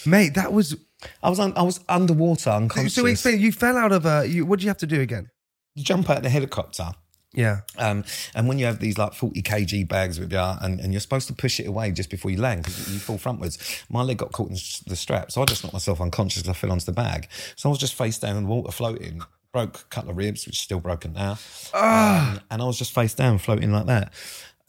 Mate, 0.06 0.34
that 0.34 0.52
was. 0.52 0.76
I 1.22 1.30
was 1.30 1.38
un- 1.38 1.52
I 1.56 1.62
was 1.62 1.80
underwater, 1.88 2.50
unconscious. 2.50 2.94
So 2.94 3.06
explain. 3.06 3.40
You 3.40 3.52
fell 3.52 3.76
out 3.76 3.92
of 3.92 4.04
a. 4.06 4.26
You, 4.26 4.46
what 4.46 4.58
did 4.58 4.64
you 4.64 4.70
have 4.70 4.78
to 4.78 4.86
do 4.86 5.00
again? 5.00 5.30
You 5.74 5.84
jump 5.84 6.10
out 6.10 6.18
of 6.18 6.22
the 6.24 6.30
helicopter. 6.30 6.92
Yeah. 7.34 7.60
Um, 7.76 8.04
and 8.34 8.48
when 8.48 8.58
you 8.58 8.66
have 8.66 8.80
these 8.80 8.98
like 8.98 9.12
40 9.12 9.42
kg 9.42 9.86
bags 9.86 10.18
with 10.18 10.32
you 10.32 10.38
and, 10.38 10.80
and 10.80 10.92
you're 10.92 11.00
supposed 11.00 11.28
to 11.28 11.34
push 11.34 11.60
it 11.60 11.66
away 11.66 11.92
just 11.92 12.10
before 12.10 12.30
you 12.30 12.38
land 12.38 12.64
because 12.64 12.92
you 12.92 12.98
fall 12.98 13.18
frontwards, 13.18 13.84
my 13.90 14.02
leg 14.02 14.18
got 14.18 14.32
caught 14.32 14.48
in 14.48 14.56
the 14.86 14.96
strap. 14.96 15.30
So 15.30 15.42
I 15.42 15.44
just 15.44 15.62
knocked 15.62 15.74
myself 15.74 16.00
unconscious 16.00 16.42
as 16.42 16.48
I 16.48 16.54
fell 16.54 16.72
onto 16.72 16.86
the 16.86 16.92
bag. 16.92 17.28
So 17.54 17.68
I 17.68 17.70
was 17.70 17.78
just 17.78 17.94
face 17.94 18.18
down 18.18 18.36
in 18.36 18.44
the 18.44 18.48
water 18.48 18.72
floating, 18.72 19.20
broke 19.52 19.80
a 19.80 19.84
couple 19.84 20.10
of 20.10 20.16
ribs, 20.16 20.46
which 20.46 20.56
is 20.56 20.62
still 20.62 20.80
broken 20.80 21.12
now. 21.12 21.38
Um, 21.74 22.40
and 22.50 22.62
I 22.62 22.64
was 22.64 22.78
just 22.78 22.94
face 22.94 23.14
down 23.14 23.38
floating 23.38 23.72
like 23.72 23.86
that. 23.86 24.12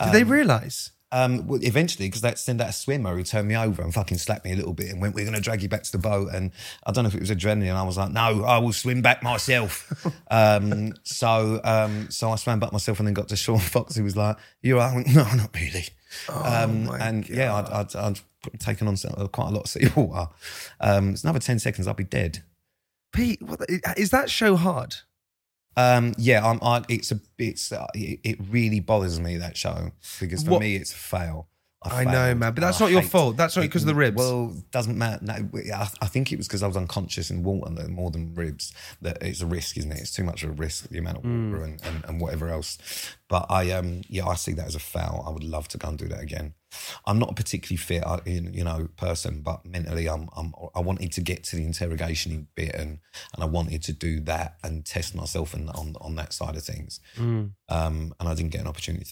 Did 0.04 0.14
they 0.14 0.24
realise? 0.24 0.92
Um, 1.12 1.48
well, 1.48 1.60
eventually, 1.64 2.08
because 2.08 2.22
that 2.22 2.38
send 2.38 2.62
out 2.62 2.70
a 2.70 2.74
swimmer 2.74 3.16
who 3.16 3.24
turned 3.24 3.48
me 3.48 3.56
over 3.58 3.82
and 3.82 3.92
fucking 3.92 4.20
slapped 4.20 4.46
me 4.46 4.52
a 4.54 4.56
little 4.56 4.74
bit 4.74 4.92
and 4.92 5.02
went, 5.02 5.16
"We're 5.16 5.26
going 5.26 5.36
to 5.36 5.42
drag 5.42 5.64
you 5.64 5.70
back 5.70 5.82
to 5.84 5.92
the 5.92 5.98
boat." 5.98 6.30
And 6.34 6.52
I 6.86 6.92
don't 6.92 7.04
know 7.04 7.08
if 7.08 7.16
it 7.16 7.20
was 7.20 7.32
adrenaline. 7.32 7.74
I 7.74 7.82
was 7.82 7.98
like, 7.98 8.12
"No, 8.12 8.44
I 8.44 8.60
will 8.60 8.74
swim 8.74 9.02
back 9.02 9.24
myself." 9.24 9.92
um, 10.32 10.94
so, 11.04 11.62
um, 11.64 12.12
so 12.12 12.30
I 12.30 12.36
swam 12.36 12.60
back 12.60 12.72
myself 12.72 13.00
and 13.00 13.08
then 13.08 13.16
got 13.16 13.28
to 13.30 13.36
Jason 13.36 13.58
Fox, 13.58 13.96
who 13.96 14.04
was 14.04 14.16
like, 14.16 14.38
"You 14.62 14.80
are?" 14.80 14.92
I 14.92 14.96
went, 14.96 15.08
"No, 15.08 15.24
not 15.34 15.50
really." 15.56 15.86
um, 16.30 16.86
my 16.86 16.98
and 17.00 17.28
yeah, 17.28 17.56
I'd, 17.56 17.70
I'd, 17.70 17.96
I'd 17.96 18.20
taken 18.60 18.88
on 18.88 18.96
quite 19.30 19.48
a 19.48 19.52
lot 19.52 19.64
of 19.64 19.70
seawater. 19.70 20.30
Um, 20.82 21.10
it's 21.10 21.24
another 21.24 21.40
ten 21.40 21.60
seconds, 21.60 21.88
I'll 21.88 21.94
be 21.94 22.04
dead. 22.04 22.44
Pete, 23.12 23.42
what 23.42 23.60
is 23.98 24.12
that 24.12 24.30
show 24.30 24.56
hard? 24.56 24.96
Um, 25.80 26.14
yeah, 26.18 26.46
I'm, 26.46 26.60
I, 26.62 26.84
it's 26.90 27.12
a, 27.12 27.20
it's, 27.38 27.72
uh, 27.72 27.88
it, 27.94 28.20
it 28.24 28.38
really 28.50 28.80
bothers 28.80 29.20
me 29.20 29.38
that 29.38 29.56
show 29.56 29.92
because 30.20 30.44
for 30.44 30.52
What- 30.52 30.62
me 30.62 30.76
it's 30.76 30.92
a 30.92 30.96
fail. 30.96 31.48
I 31.82 32.04
know, 32.04 32.36
man, 32.36 32.54
but 32.54 32.62
that's 32.62 32.82
I 32.82 32.86
not 32.86 32.92
your 32.92 33.02
hate- 33.02 33.10
fault. 33.10 33.38
That's 33.38 33.56
not 33.56 33.62
because 33.62 33.84
of 33.84 33.88
the 33.88 33.96
ribs. 33.96 34.18
Well, 34.18 34.54
doesn't 34.72 34.98
matter. 34.98 35.24
No, 35.24 35.34
I, 35.74 35.90
I 36.02 36.08
think 36.08 36.32
it 36.34 36.38
was 36.38 36.48
because 36.48 36.62
I 36.62 36.68
was 36.68 36.76
unconscious 36.76 37.32
in 37.32 37.42
water 37.44 37.72
more 37.88 38.12
than 38.12 38.34
ribs. 38.34 38.74
That 39.02 39.24
it's 39.24 39.42
a 39.42 39.46
risk, 39.46 39.78
isn't 39.78 39.92
it? 39.92 40.00
It's 40.00 40.14
too 40.14 40.26
much 40.26 40.44
of 40.44 40.50
a 40.50 40.54
risk, 40.54 40.90
the 40.90 40.98
amount 40.98 41.18
of 41.20 41.24
water 41.24 41.64
and, 41.64 41.82
and, 41.84 42.04
and 42.06 42.22
whatever 42.22 42.50
else. 42.50 42.78
But 43.30 43.46
I, 43.50 43.72
um, 43.72 44.02
yeah, 44.10 44.26
I 44.28 44.36
see 44.36 44.52
that 44.54 44.68
as 44.68 44.76
a 44.76 44.80
foul. 44.80 45.24
I 45.26 45.30
would 45.30 45.44
love 45.44 45.68
to 45.70 45.78
go 45.78 45.88
and 45.88 45.98
do 45.98 46.08
that 46.10 46.22
again. 46.22 46.54
I'm 47.08 47.18
not 47.18 47.32
a 47.32 47.34
particularly 47.34 47.78
fit, 47.78 48.06
uh, 48.06 48.20
you 48.26 48.64
know, 48.64 48.90
person, 48.98 49.42
but 49.42 49.66
mentally, 49.66 50.08
I'm, 50.08 50.30
I'm, 50.36 50.54
I 50.76 50.82
wanted 50.82 51.12
to 51.14 51.22
get 51.22 51.44
to 51.46 51.56
the 51.56 51.66
interrogation 51.66 52.48
bit, 52.56 52.76
and 52.76 53.00
and 53.34 53.44
I 53.44 53.46
wanted 53.46 53.82
to 53.84 53.94
do 53.94 54.20
that 54.22 54.58
and 54.64 54.86
test 54.86 55.16
myself 55.16 55.54
and 55.54 55.70
on 55.72 55.96
on 56.02 56.16
that 56.16 56.34
side 56.34 56.56
of 56.56 56.64
things. 56.64 57.00
Hmm. 57.16 57.46
Um, 57.70 58.14
and 58.20 58.30
I 58.30 58.36
didn't 58.36 58.52
get 58.52 58.62
an 58.62 58.68
opportunity. 58.68 59.12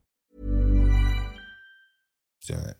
Do 2.45 2.53
it. 2.53 2.77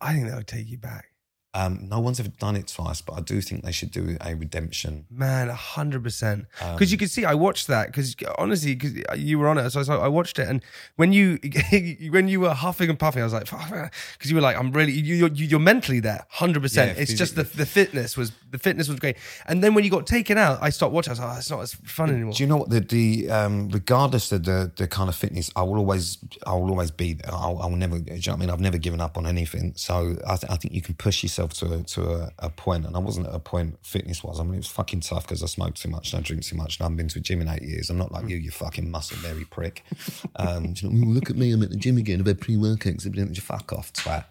I 0.00 0.12
think 0.12 0.28
that 0.28 0.36
would 0.36 0.46
take 0.46 0.68
you 0.68 0.78
back. 0.78 1.15
Um, 1.60 1.88
no 1.88 2.00
one's 2.00 2.20
ever 2.20 2.28
done 2.28 2.54
it 2.56 2.66
twice, 2.68 3.00
but 3.00 3.14
I 3.14 3.20
do 3.20 3.40
think 3.40 3.64
they 3.64 3.72
should 3.72 3.90
do 3.90 4.16
a 4.20 4.34
redemption. 4.34 5.06
Man, 5.10 5.48
hundred 5.48 6.02
percent. 6.02 6.46
Um, 6.60 6.74
Because 6.74 6.92
you 6.92 6.98
could 6.98 7.10
see, 7.10 7.24
I 7.24 7.34
watched 7.34 7.66
that. 7.68 7.86
Because 7.86 8.14
honestly, 8.38 8.74
because 8.74 8.92
you 9.18 9.38
were 9.38 9.48
on 9.48 9.56
it, 9.58 9.70
so 9.70 9.78
I, 9.78 9.80
was 9.80 9.88
like- 9.88 10.00
I 10.00 10.08
watched 10.08 10.38
it, 10.38 10.48
and 10.48 10.60
when 10.96 11.12
you 11.12 11.38
when 12.10 12.28
you 12.28 12.40
were 12.40 12.52
huffing 12.54 12.90
and 12.90 12.98
puffing, 12.98 13.22
I 13.22 13.24
was 13.24 13.32
like, 13.32 13.44
because 13.46 14.30
you 14.30 14.34
were 14.34 14.42
like, 14.42 14.56
I'm 14.56 14.70
really, 14.72 14.92
you, 14.92 15.14
you're, 15.16 15.32
you're 15.32 15.60
mentally 15.60 16.00
there, 16.00 16.26
hundred 16.30 16.60
percent. 16.62 16.98
It's 16.98 17.14
just 17.14 17.34
the 17.36 17.44
the 17.44 17.66
fitness 17.66 18.16
was 18.16 18.32
the 18.50 18.58
fitness 18.58 18.88
was 18.88 18.98
great, 19.00 19.16
and 19.46 19.62
then 19.64 19.74
when 19.74 19.84
you 19.84 19.90
got 19.90 20.06
taken 20.06 20.36
out, 20.38 20.58
I 20.60 20.70
stopped 20.70 20.92
watching. 20.92 21.10
I 21.10 21.14
was 21.14 21.20
like, 21.20 21.34
oh, 21.34 21.38
it's 21.38 21.50
not 21.50 21.60
as 21.62 21.74
fun 21.74 22.10
anymore. 22.10 22.34
Do 22.34 22.42
you 22.42 22.48
know 22.48 22.58
what 22.58 22.70
the 22.70 22.80
the 22.80 23.30
um, 23.30 23.68
regardless 23.70 24.30
of 24.32 24.44
the 24.44 24.70
the 24.76 24.86
kind 24.86 25.08
of 25.08 25.16
fitness, 25.16 25.50
I 25.56 25.62
will 25.62 25.78
always 25.78 26.18
I 26.46 26.52
will 26.52 26.70
always 26.70 26.90
be 26.90 27.14
there. 27.14 27.32
I'll, 27.32 27.58
I 27.62 27.66
will 27.66 27.76
never. 27.76 27.98
Do 27.98 28.12
you 28.14 28.20
know 28.20 28.32
what 28.32 28.36
I 28.36 28.36
mean? 28.40 28.50
I've 28.50 28.60
never 28.60 28.78
given 28.78 29.00
up 29.00 29.16
on 29.16 29.26
anything. 29.26 29.72
So 29.76 30.16
I, 30.26 30.36
th- 30.36 30.50
I 30.52 30.56
think 30.56 30.74
you 30.74 30.82
can 30.82 30.94
push 30.94 31.22
yourself 31.22 31.45
to 31.54 31.72
a, 31.74 31.82
to 31.82 32.02
a, 32.10 32.30
a 32.40 32.50
point, 32.50 32.86
and 32.86 32.96
I 32.96 32.98
wasn't 32.98 33.26
at 33.26 33.34
a 33.34 33.38
point 33.38 33.78
fitness 33.84 34.22
wise. 34.24 34.40
I 34.40 34.42
mean, 34.44 34.54
it 34.54 34.58
was 34.58 34.66
fucking 34.68 35.00
tough 35.00 35.24
because 35.24 35.42
I 35.42 35.46
smoked 35.46 35.80
too 35.80 35.88
much 35.88 36.12
and 36.12 36.20
I 36.20 36.22
drink 36.22 36.42
too 36.44 36.56
much, 36.56 36.76
and 36.78 36.82
I 36.82 36.84
haven't 36.86 36.96
been 36.96 37.08
to 37.08 37.18
a 37.18 37.22
gym 37.22 37.40
in 37.40 37.48
eight 37.48 37.62
years. 37.62 37.90
I'm 37.90 37.98
not 37.98 38.12
like 38.12 38.28
you, 38.28 38.36
you 38.36 38.50
fucking 38.50 38.90
muscle 38.90 39.18
berry 39.22 39.44
prick. 39.44 39.82
Um, 40.38 40.74
you 40.76 40.88
know, 40.90 41.06
"Ooh, 41.06 41.12
look 41.12 41.30
at 41.30 41.36
me, 41.36 41.50
I'm 41.52 41.62
at 41.62 41.70
the 41.70 41.76
gym 41.76 41.96
again. 41.96 42.20
I've 42.20 42.26
had 42.26 42.40
pre 42.40 42.56
workouts. 42.56 43.04
You 43.06 43.40
fuck 43.40 43.72
off, 43.72 43.90
twat. 43.94 44.24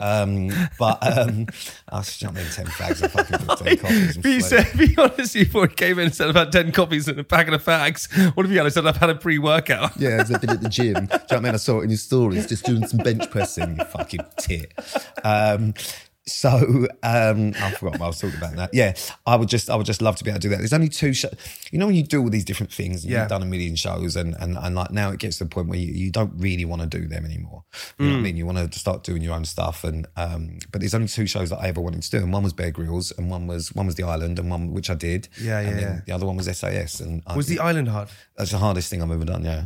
Um, 0.00 0.50
but 0.78 0.98
um, 1.06 1.46
I 1.88 1.98
was 1.98 2.16
jumping 2.18 2.44
in 2.44 2.50
ten 2.50 2.66
fags 2.66 3.02
and 3.02 3.10
fucking 3.10 3.38
fifteen 3.38 3.78
coffees. 3.78 4.14
and 4.16 4.22
Be, 4.22 4.40
fled. 4.40 4.66
said, 4.66 4.78
be 4.78 4.94
honest, 4.98 5.34
before 5.34 5.66
he 5.68 5.74
came 5.74 5.98
in 5.98 6.06
and 6.06 6.14
said 6.14 6.28
about 6.28 6.52
10 6.52 6.72
copies 6.72 7.08
and 7.08 7.18
a 7.18 7.24
packet 7.24 7.54
of 7.54 7.64
fags. 7.64 8.08
What 8.36 8.44
have 8.44 8.52
you 8.52 8.58
had? 8.58 8.66
I 8.66 8.70
said, 8.70 8.86
I've 8.86 8.96
had 8.98 9.10
a 9.10 9.14
pre 9.14 9.38
workout. 9.38 9.92
Yeah, 9.98 10.20
I've 10.20 10.40
been 10.40 10.50
at 10.50 10.60
the 10.60 10.68
gym. 10.68 10.94
Do 10.94 11.00
you 11.00 11.06
know 11.06 11.18
what 11.18 11.32
I 11.32 11.40
mean? 11.40 11.54
I 11.54 11.56
saw 11.58 11.80
it 11.80 11.84
in 11.84 11.90
your 11.90 11.96
stories, 11.98 12.46
just 12.46 12.64
doing 12.64 12.86
some 12.86 12.98
bench 12.98 13.30
pressing, 13.30 13.76
you 13.78 13.84
fucking 13.84 14.20
tit. 14.38 14.72
Um, 15.24 15.74
so 16.28 16.86
um, 17.02 17.52
I 17.60 17.70
forgot 17.72 17.98
what 17.98 18.02
I 18.02 18.06
was 18.06 18.20
talking 18.20 18.36
about 18.38 18.56
that. 18.56 18.70
Yeah, 18.72 18.94
I 19.26 19.36
would 19.36 19.48
just, 19.48 19.68
I 19.70 19.76
would 19.76 19.86
just 19.86 20.02
love 20.02 20.16
to 20.16 20.24
be 20.24 20.30
able 20.30 20.40
to 20.40 20.42
do 20.42 20.48
that. 20.50 20.58
There's 20.58 20.72
only 20.72 20.88
two 20.88 21.12
shows. 21.12 21.34
You 21.72 21.78
know, 21.78 21.86
when 21.86 21.94
you 21.94 22.02
do 22.02 22.20
all 22.22 22.30
these 22.30 22.44
different 22.44 22.72
things, 22.72 23.02
and 23.04 23.12
Yeah. 23.12 23.20
you've 23.20 23.28
done 23.28 23.42
a 23.42 23.46
million 23.46 23.76
shows, 23.76 24.16
and, 24.16 24.34
and 24.40 24.56
and 24.58 24.74
like 24.74 24.90
now 24.90 25.10
it 25.10 25.18
gets 25.20 25.38
to 25.38 25.44
the 25.44 25.50
point 25.50 25.68
where 25.68 25.78
you, 25.78 25.92
you 25.92 26.10
don't 26.10 26.32
really 26.36 26.64
want 26.64 26.82
to 26.82 26.88
do 26.88 27.06
them 27.08 27.24
anymore. 27.24 27.64
You 27.98 28.06
know 28.06 28.12
what 28.12 28.18
I 28.18 28.22
mean? 28.22 28.36
You 28.36 28.46
want 28.46 28.72
to 28.72 28.78
start 28.78 29.02
doing 29.04 29.22
your 29.22 29.34
own 29.34 29.44
stuff, 29.44 29.84
and 29.84 30.06
um, 30.16 30.58
but 30.70 30.80
there's 30.80 30.94
only 30.94 31.08
two 31.08 31.26
shows 31.26 31.50
that 31.50 31.58
I 31.58 31.68
ever 31.68 31.80
wanted 31.80 32.02
to 32.02 32.10
do, 32.10 32.18
and 32.18 32.32
one 32.32 32.42
was 32.42 32.52
Bear 32.52 32.70
Grylls, 32.70 33.12
and 33.18 33.30
one 33.30 33.46
was 33.46 33.74
one 33.74 33.86
was 33.86 33.94
The 33.96 34.04
Island, 34.04 34.38
and 34.38 34.50
one 34.50 34.72
which 34.72 34.90
I 34.90 34.94
did. 34.94 35.28
Yeah, 35.40 35.60
yeah, 35.60 35.68
and 35.68 35.78
then 35.78 35.82
yeah. 35.82 36.00
The 36.06 36.12
other 36.12 36.26
one 36.26 36.36
was 36.36 36.46
SAS, 36.46 37.00
and 37.00 37.22
I 37.26 37.36
Was 37.36 37.46
the 37.46 37.58
island 37.60 37.88
hard? 37.88 38.08
that's 38.36 38.50
the 38.52 38.58
hardest 38.58 38.90
thing 38.90 39.02
I've 39.02 39.10
ever 39.10 39.24
done. 39.24 39.44
Yeah. 39.44 39.64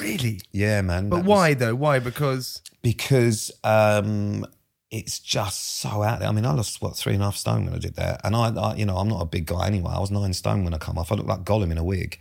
Really? 0.00 0.40
Yeah, 0.52 0.80
man. 0.80 1.10
But 1.10 1.16
that 1.16 1.24
was- 1.24 1.28
why 1.28 1.54
though? 1.54 1.74
Why? 1.74 1.98
Because 1.98 2.62
because 2.82 3.50
um, 3.62 4.46
it's 4.92 5.18
just 5.18 5.78
so 5.80 6.02
out 6.02 6.20
there. 6.20 6.28
I 6.28 6.32
mean, 6.32 6.44
I 6.44 6.52
lost 6.52 6.82
what 6.82 6.94
three 6.96 7.14
and 7.14 7.22
a 7.22 7.24
half 7.24 7.36
stone 7.36 7.64
when 7.64 7.74
I 7.74 7.78
did 7.78 7.94
that, 7.96 8.20
and 8.24 8.36
I, 8.36 8.50
I, 8.54 8.74
you 8.74 8.84
know, 8.84 8.98
I'm 8.98 9.08
not 9.08 9.22
a 9.22 9.24
big 9.24 9.46
guy 9.46 9.66
anyway. 9.66 9.90
I 9.92 9.98
was 9.98 10.10
nine 10.10 10.34
stone 10.34 10.64
when 10.64 10.74
I 10.74 10.78
come 10.78 10.98
off. 10.98 11.10
I 11.10 11.14
looked 11.14 11.28
like 11.30 11.44
Gollum 11.44 11.70
in 11.72 11.78
a 11.78 11.84
wig. 11.84 12.18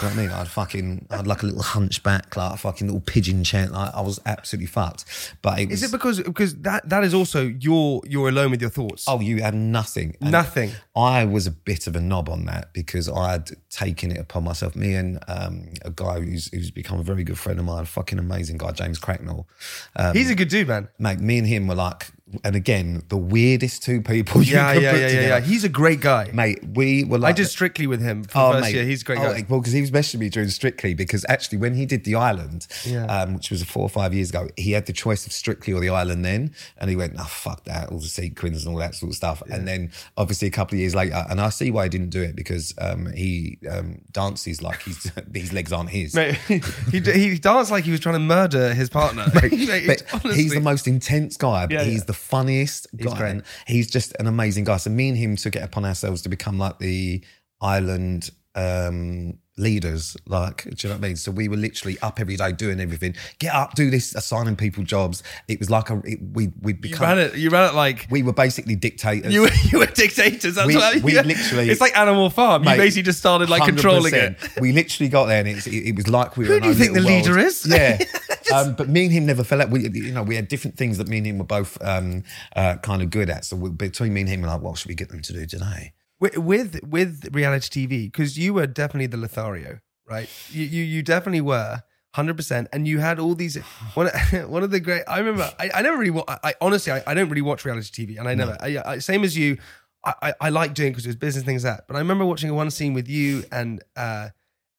You 0.00 0.02
know 0.02 0.08
what 0.14 0.18
I 0.18 0.22
mean? 0.22 0.30
I'd 0.30 0.48
fucking, 0.48 1.06
I'd 1.10 1.26
like 1.26 1.42
a 1.42 1.46
little 1.46 1.62
hunchback, 1.62 2.34
like 2.34 2.54
a 2.54 2.56
fucking 2.56 2.86
little 2.86 3.02
pigeon 3.02 3.44
chant. 3.44 3.72
Like 3.72 3.94
I 3.94 4.00
was 4.00 4.18
absolutely 4.24 4.66
fucked. 4.66 5.04
But 5.42 5.60
it 5.60 5.68
was, 5.68 5.82
is 5.82 5.90
it 5.90 5.92
because 5.92 6.20
because 6.22 6.56
that 6.62 6.88
that 6.88 7.04
is 7.04 7.12
also 7.12 7.42
you're 7.60 8.00
you're 8.06 8.30
alone 8.30 8.50
with 8.50 8.62
your 8.62 8.70
thoughts. 8.70 9.04
Oh, 9.06 9.20
you 9.20 9.42
had 9.42 9.54
nothing. 9.54 10.16
And 10.22 10.32
Nothing. 10.32 10.70
I 10.96 11.26
was 11.26 11.46
a 11.46 11.50
bit 11.50 11.86
of 11.86 11.96
a 11.96 12.00
knob 12.00 12.30
on 12.30 12.46
that 12.46 12.72
because 12.72 13.10
I 13.10 13.32
had 13.32 13.50
taken 13.68 14.10
it 14.10 14.18
upon 14.18 14.44
myself. 14.44 14.74
Me 14.74 14.94
and 14.94 15.18
um, 15.28 15.68
a 15.82 15.90
guy 15.90 16.20
who's 16.20 16.48
who's 16.48 16.70
become 16.70 16.98
a 16.98 17.02
very 17.02 17.24
good 17.24 17.38
friend 17.38 17.58
of 17.58 17.66
mine, 17.66 17.82
a 17.82 17.86
fucking 17.86 18.18
amazing 18.18 18.56
guy, 18.56 18.72
James 18.72 18.98
Cracknell. 18.98 19.46
Um, 19.96 20.14
He's 20.16 20.30
a 20.30 20.34
good 20.34 20.48
dude, 20.48 20.68
man. 20.68 20.88
mate, 20.98 21.20
me 21.20 21.36
and 21.38 21.46
him 21.46 21.66
were 21.66 21.74
like, 21.74 22.05
and 22.42 22.56
again, 22.56 23.04
the 23.08 23.16
weirdest 23.16 23.84
two 23.84 24.02
people 24.02 24.42
you 24.42 24.54
Yeah, 24.54 24.74
could 24.74 24.82
yeah, 24.82 24.90
put 24.92 25.00
yeah, 25.00 25.06
yeah, 25.06 25.08
together. 25.14 25.28
yeah. 25.28 25.40
He's 25.40 25.62
a 25.62 25.68
great 25.68 26.00
guy. 26.00 26.30
Mate, 26.32 26.58
we 26.74 27.04
were 27.04 27.18
like, 27.18 27.30
I 27.34 27.36
did 27.36 27.46
Strictly 27.46 27.86
with 27.86 28.00
him 28.02 28.24
for 28.24 28.38
Oh, 28.38 28.52
first 28.52 28.64
mate. 28.66 28.74
year. 28.74 28.84
He's 28.84 29.02
a 29.02 29.04
great 29.04 29.18
Oh, 29.20 29.32
guy. 29.32 29.46
Well, 29.48 29.60
because 29.60 29.72
he 29.72 29.80
was 29.80 29.92
messaging 29.92 30.18
me 30.18 30.28
during 30.28 30.48
Strictly 30.48 30.92
because 30.94 31.24
actually 31.28 31.58
when 31.58 31.74
he 31.74 31.86
did 31.86 32.02
The 32.02 32.16
Island, 32.16 32.66
Yeah. 32.84 33.04
um, 33.06 33.34
which 33.34 33.50
was 33.52 33.62
four 33.62 33.82
or 33.84 33.88
five 33.88 34.12
years 34.12 34.30
ago, 34.30 34.48
he 34.56 34.72
had 34.72 34.86
the 34.86 34.92
choice 34.92 35.24
of 35.24 35.32
Strictly 35.32 35.72
or 35.72 35.80
The 35.80 35.90
Island 35.90 36.24
then. 36.24 36.52
And 36.78 36.90
he 36.90 36.96
went, 36.96 37.14
oh, 37.16 37.24
fuck 37.24 37.62
that, 37.64 37.90
all 37.90 37.98
the 37.98 38.06
sequins 38.08 38.64
and 38.66 38.72
all 38.74 38.80
that 38.80 38.96
sort 38.96 39.10
of 39.12 39.16
stuff. 39.16 39.40
And 39.48 39.68
then 39.68 39.92
obviously 40.16 40.48
a 40.48 40.50
couple 40.50 40.74
of 40.74 40.80
years 40.80 40.96
later, 40.96 41.24
and 41.30 41.40
I 41.40 41.50
see 41.50 41.70
why 41.70 41.84
he 41.84 41.88
didn't 41.90 42.10
do 42.10 42.22
it 42.22 42.34
because 42.34 42.74
um, 42.78 43.06
he 43.12 43.58
um, 43.70 44.00
dances 44.10 44.60
like 44.60 44.82
he's, 44.82 45.10
his 45.32 45.52
legs 45.52 45.72
aren't 45.72 45.90
his. 45.90 46.14
Mate, 46.16 46.34
he, 46.48 46.58
he 47.00 47.38
danced 47.38 47.70
like 47.70 47.84
he 47.84 47.92
was 47.92 48.00
trying 48.00 48.16
to 48.16 48.18
murder 48.18 48.74
his 48.74 48.90
partner. 48.90 49.26
Mate, 49.40 50.02
honestly- 50.12 50.34
he's 50.34 50.52
the 50.54 50.60
most 50.60 50.88
intense 50.88 51.36
guy, 51.36 51.66
but 51.66 51.72
Yeah, 51.72 51.84
he's 51.84 51.98
yeah. 52.00 52.04
the 52.06 52.15
funniest 52.16 52.86
He's 52.96 53.06
guy. 53.06 53.16
great. 53.18 53.30
And 53.30 53.42
he's 53.66 53.90
just 53.90 54.14
an 54.18 54.26
amazing 54.26 54.64
guy. 54.64 54.76
So 54.78 54.90
me 54.90 55.08
and 55.08 55.16
him 55.18 55.36
took 55.36 55.54
it 55.56 55.62
upon 55.62 55.84
ourselves 55.84 56.22
to 56.22 56.28
become 56.28 56.58
like 56.58 56.78
the 56.78 57.22
island 57.60 58.30
um 58.54 59.38
leaders 59.58 60.16
like 60.26 60.64
do 60.64 60.70
you 60.70 60.88
know 60.88 60.96
what 60.98 61.04
I 61.04 61.08
mean 61.08 61.16
so 61.16 61.30
we 61.30 61.48
were 61.48 61.56
literally 61.56 61.98
up 62.00 62.20
every 62.20 62.36
day 62.36 62.52
doing 62.52 62.78
everything 62.80 63.14
get 63.38 63.54
up 63.54 63.74
do 63.74 63.90
this 63.90 64.14
assigning 64.14 64.56
people 64.56 64.82
jobs 64.84 65.22
it 65.48 65.58
was 65.58 65.70
like 65.70 65.88
a 65.90 66.00
it, 66.04 66.18
we 66.32 66.48
we 66.62 66.72
you 66.72 66.78
become 66.78 67.06
ran 67.06 67.18
it. 67.18 67.34
You 67.36 67.48
ran 67.50 67.68
it 67.70 67.74
like 67.74 68.06
we 68.10 68.22
were 68.22 68.32
basically 68.34 68.74
dictators 68.76 69.32
you 69.32 69.42
were, 69.42 69.50
you 69.64 69.78
were 69.78 69.86
dictators. 69.86 70.54
That's 70.56 70.66
We- 70.66 70.74
what 70.76 70.84
I, 70.84 70.94
mean. 70.96 71.02
we 71.02 71.14
yeah. 71.14 71.22
literally- 71.22 71.68
It's 71.70 71.80
like 71.82 71.96
Animal 71.96 72.28
Farm. 72.30 72.64
you 72.64 72.76
basically 72.76 73.02
just 73.04 73.18
started 73.18 73.48
like 73.50 73.64
controlling 73.64 74.14
it. 74.14 74.36
We 74.60 74.72
literally 74.72 75.08
got 75.08 75.26
there, 75.26 75.40
and 75.40 75.48
it's, 75.48 75.66
it, 75.66 75.88
it 75.88 75.96
was 75.96 76.08
like 76.08 76.36
we 76.36 76.44
were. 76.46 76.54
Who 76.54 76.60
do 76.60 76.68
you 76.68 76.74
think 76.74 76.92
the 76.94 77.00
little 77.00 77.16
leader 77.18 77.38
is? 77.38 77.66
Yeah, 77.66 77.98
um, 78.56 78.74
but 78.74 78.88
me 78.88 79.04
and 79.04 79.12
him 79.12 79.26
never 79.26 79.44
fell 79.44 79.62
out. 79.62 79.70
We, 79.70 79.88
you 79.88 80.12
know, 80.12 80.22
we 80.22 80.36
had 80.36 80.48
different 80.48 80.76
things 80.76 80.98
that 80.98 81.08
me 81.08 81.18
and 81.18 81.26
him 81.26 81.38
were 81.38 81.44
both 81.44 81.78
um, 81.84 82.24
uh, 82.54 82.76
kind 82.76 83.02
of 83.02 83.10
good 83.10 83.30
at. 83.30 83.44
So 83.44 83.56
we, 83.56 83.70
between 83.70 84.14
me 84.14 84.22
and 84.22 84.30
him, 84.30 84.42
we're 84.42 84.48
like, 84.48 84.62
what 84.62 84.78
should 84.78 84.88
we 84.88 84.94
get 84.94 85.08
them 85.10 85.22
to 85.22 85.32
do 85.32 85.46
today? 85.46 85.92
with 86.20 86.38
with, 86.38 86.80
with 86.84 87.34
reality 87.34 87.86
TV 87.86 88.06
because 88.10 88.38
you 88.38 88.54
were 88.54 88.66
definitely 88.66 89.06
the 89.06 89.16
Lothario, 89.18 89.80
right? 90.08 90.28
You 90.50 90.64
you, 90.64 90.82
you 90.82 91.02
definitely 91.02 91.42
were. 91.42 91.82
Hundred 92.14 92.38
percent, 92.38 92.68
and 92.72 92.88
you 92.88 92.98
had 92.98 93.18
all 93.18 93.34
these. 93.34 93.56
One, 93.94 94.06
one 94.46 94.62
of 94.62 94.70
the 94.70 94.80
great. 94.80 95.02
I 95.06 95.18
remember. 95.18 95.52
I, 95.58 95.70
I 95.74 95.82
never 95.82 95.98
really. 95.98 96.12
wa- 96.12 96.24
I, 96.26 96.38
I 96.44 96.54
honestly, 96.62 96.90
I, 96.90 97.02
I 97.06 97.12
don't 97.12 97.28
really 97.28 97.42
watch 97.42 97.62
reality 97.66 98.06
TV, 98.06 98.18
and 98.18 98.26
I 98.26 98.34
never. 98.34 98.56
I, 98.58 98.78
I, 98.86 98.98
same 99.00 99.22
as 99.22 99.36
you. 99.36 99.58
I, 100.02 100.32
I, 100.40 100.48
like 100.48 100.72
doing 100.72 100.92
because 100.92 101.04
it 101.04 101.08
was 101.08 101.16
business 101.16 101.44
things 101.44 101.64
like 101.64 101.78
that. 101.78 101.88
But 101.88 101.96
I 101.96 101.98
remember 101.98 102.24
watching 102.24 102.54
one 102.54 102.70
scene 102.70 102.94
with 102.94 103.08
you 103.08 103.44
and 103.52 103.82
Uh, 103.96 104.28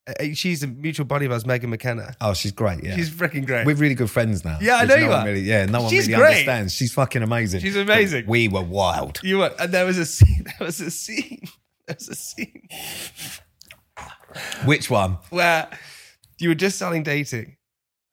Uh, 0.08 0.14
uh, 0.20 0.26
she's 0.34 0.64
a 0.64 0.68
mutual 0.68 1.06
buddy 1.06 1.26
of 1.26 1.32
ours, 1.32 1.46
Megan 1.46 1.70
McKenna. 1.70 2.16
Oh, 2.22 2.34
she's 2.34 2.52
great. 2.52 2.84
Yeah, 2.84 2.96
She's 2.96 3.10
freaking 3.10 3.46
great. 3.46 3.66
We're 3.66 3.76
really 3.76 3.96
good 3.96 4.10
friends 4.10 4.46
now. 4.46 4.58
Yeah, 4.62 4.78
I 4.78 4.86
know 4.86 4.96
no 4.96 5.06
you 5.06 5.12
are. 5.12 5.26
Really, 5.26 5.42
yeah, 5.42 5.66
no 5.66 5.82
one 5.82 5.90
She's 5.90 6.08
really 6.08 6.20
great. 6.20 6.30
understands. 6.32 6.74
She's 6.74 6.94
fucking 6.94 7.24
amazing. 7.24 7.60
She's 7.62 7.76
amazing. 7.76 8.26
But 8.26 8.32
we 8.32 8.48
were 8.48 8.62
wild. 8.62 9.20
You 9.24 9.40
were, 9.40 9.54
and 9.60 9.74
there 9.74 9.86
was 9.86 9.98
a 9.98 10.06
scene. 10.06 10.46
There 10.60 10.66
was 10.66 10.80
a 10.80 10.90
scene. 10.92 11.42
There 11.88 11.96
was 12.00 12.08
a 12.10 12.16
scene 12.16 12.68
Which 14.66 14.90
one? 14.90 15.18
where 15.30 15.68
you 16.40 16.50
were 16.50 16.56
just 16.56 16.78
starting 16.78 17.04
dating. 17.04 17.57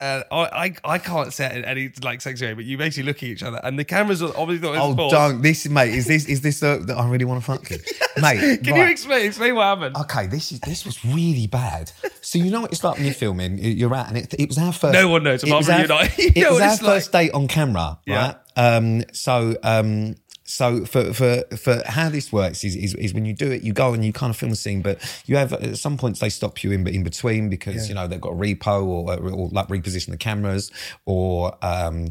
And 0.01 0.25
I, 0.33 0.37
I, 0.37 0.75
I 0.95 0.99
can't 0.99 1.33
set 1.33 1.53
it 1.53 1.59
in 1.59 1.65
any 1.65 1.91
like 2.03 2.21
sex 2.21 2.43
way, 2.43 2.53
but 2.53 2.65
you 2.65 2.77
basically 2.77 3.05
look 3.05 3.19
at 3.19 3.23
each 3.29 3.43
other, 3.45 3.61
and 3.63 3.79
the 3.79 3.85
cameras 3.85 4.23
are 4.23 4.33
obviously 4.37 4.69
not. 4.73 4.99
Oh, 4.99 5.09
don't. 5.11 5.41
This, 5.41 5.69
mate. 5.69 5.95
Is 5.95 6.07
this 6.07 6.27
is 6.27 6.41
this 6.41 6.61
the, 6.61 6.83
the 6.85 6.95
I 6.95 7.09
really 7.09 7.25
want 7.25 7.41
to 7.43 7.47
fuck 7.47 7.71
you, 7.71 7.79
mate? 8.23 8.63
Can 8.65 8.75
you 8.77 8.83
explain? 8.83 9.27
Explain 9.27 9.55
what 9.55 9.63
happened. 9.65 9.97
Okay, 9.97 10.27
this 10.27 10.51
is 10.53 10.61
this 10.61 10.85
was 10.85 11.05
really 11.05 11.47
bad. 11.47 11.93
So 12.21 12.39
you 12.39 12.51
know 12.51 12.63
what 12.63 12.73
it's 12.73 12.83
like 12.83 12.97
when 12.97 13.05
you're 13.05 13.15
filming, 13.15 13.59
you- 13.59 13.71
you're 13.71 13.95
out, 13.95 14.09
and 14.09 14.19
it, 14.19 14.35
it 14.39 14.49
was 14.49 14.59
our 14.59 14.73
first. 14.73 14.95
No 14.95 15.09
one 15.09 15.23
knows, 15.23 15.45
It 15.45 15.53
was 15.53 15.69
our, 15.71 15.81
you. 16.19 16.33
You 16.35 16.47
it 16.49 16.51
was 16.51 16.61
our 16.61 16.69
like. 16.71 16.81
first 16.81 17.13
date 17.13 17.31
on 17.33 17.47
camera, 17.49 17.99
Yeah. 18.07 18.27
right? 18.27 18.37
Um, 18.57 19.03
so 19.13 19.57
um, 19.63 20.17
so 20.55 20.85
for 20.85 21.13
for 21.13 21.43
for 21.57 21.83
how 21.85 22.09
this 22.09 22.33
works 22.33 22.63
is, 22.63 22.77
is 22.77 22.95
is 22.95 23.13
when 23.13 23.25
you 23.25 23.35
do 23.35 23.51
it, 23.51 23.63
you 23.63 23.73
go 23.73 23.93
and 23.93 24.05
you 24.05 24.13
kind 24.13 24.31
of 24.31 24.37
film 24.37 24.51
the 24.51 24.57
scene, 24.57 24.83
but 24.83 25.01
you 25.27 25.37
have 25.37 25.53
at 25.53 25.79
some 25.79 25.97
points 25.97 26.21
they 26.21 26.29
stop 26.29 26.63
you 26.63 26.71
in 26.71 26.87
in 26.87 27.03
between 27.03 27.49
because 27.51 27.89
you 27.89 27.95
know 27.95 28.07
they've 28.07 28.21
got 28.21 28.35
a 28.35 28.37
repo 28.37 28.85
or 28.85 29.19
or 29.19 29.49
like 29.49 29.67
reposition 29.67 30.11
the 30.11 30.17
cameras 30.17 30.71
or. 31.07 31.57
Um, 31.61 32.09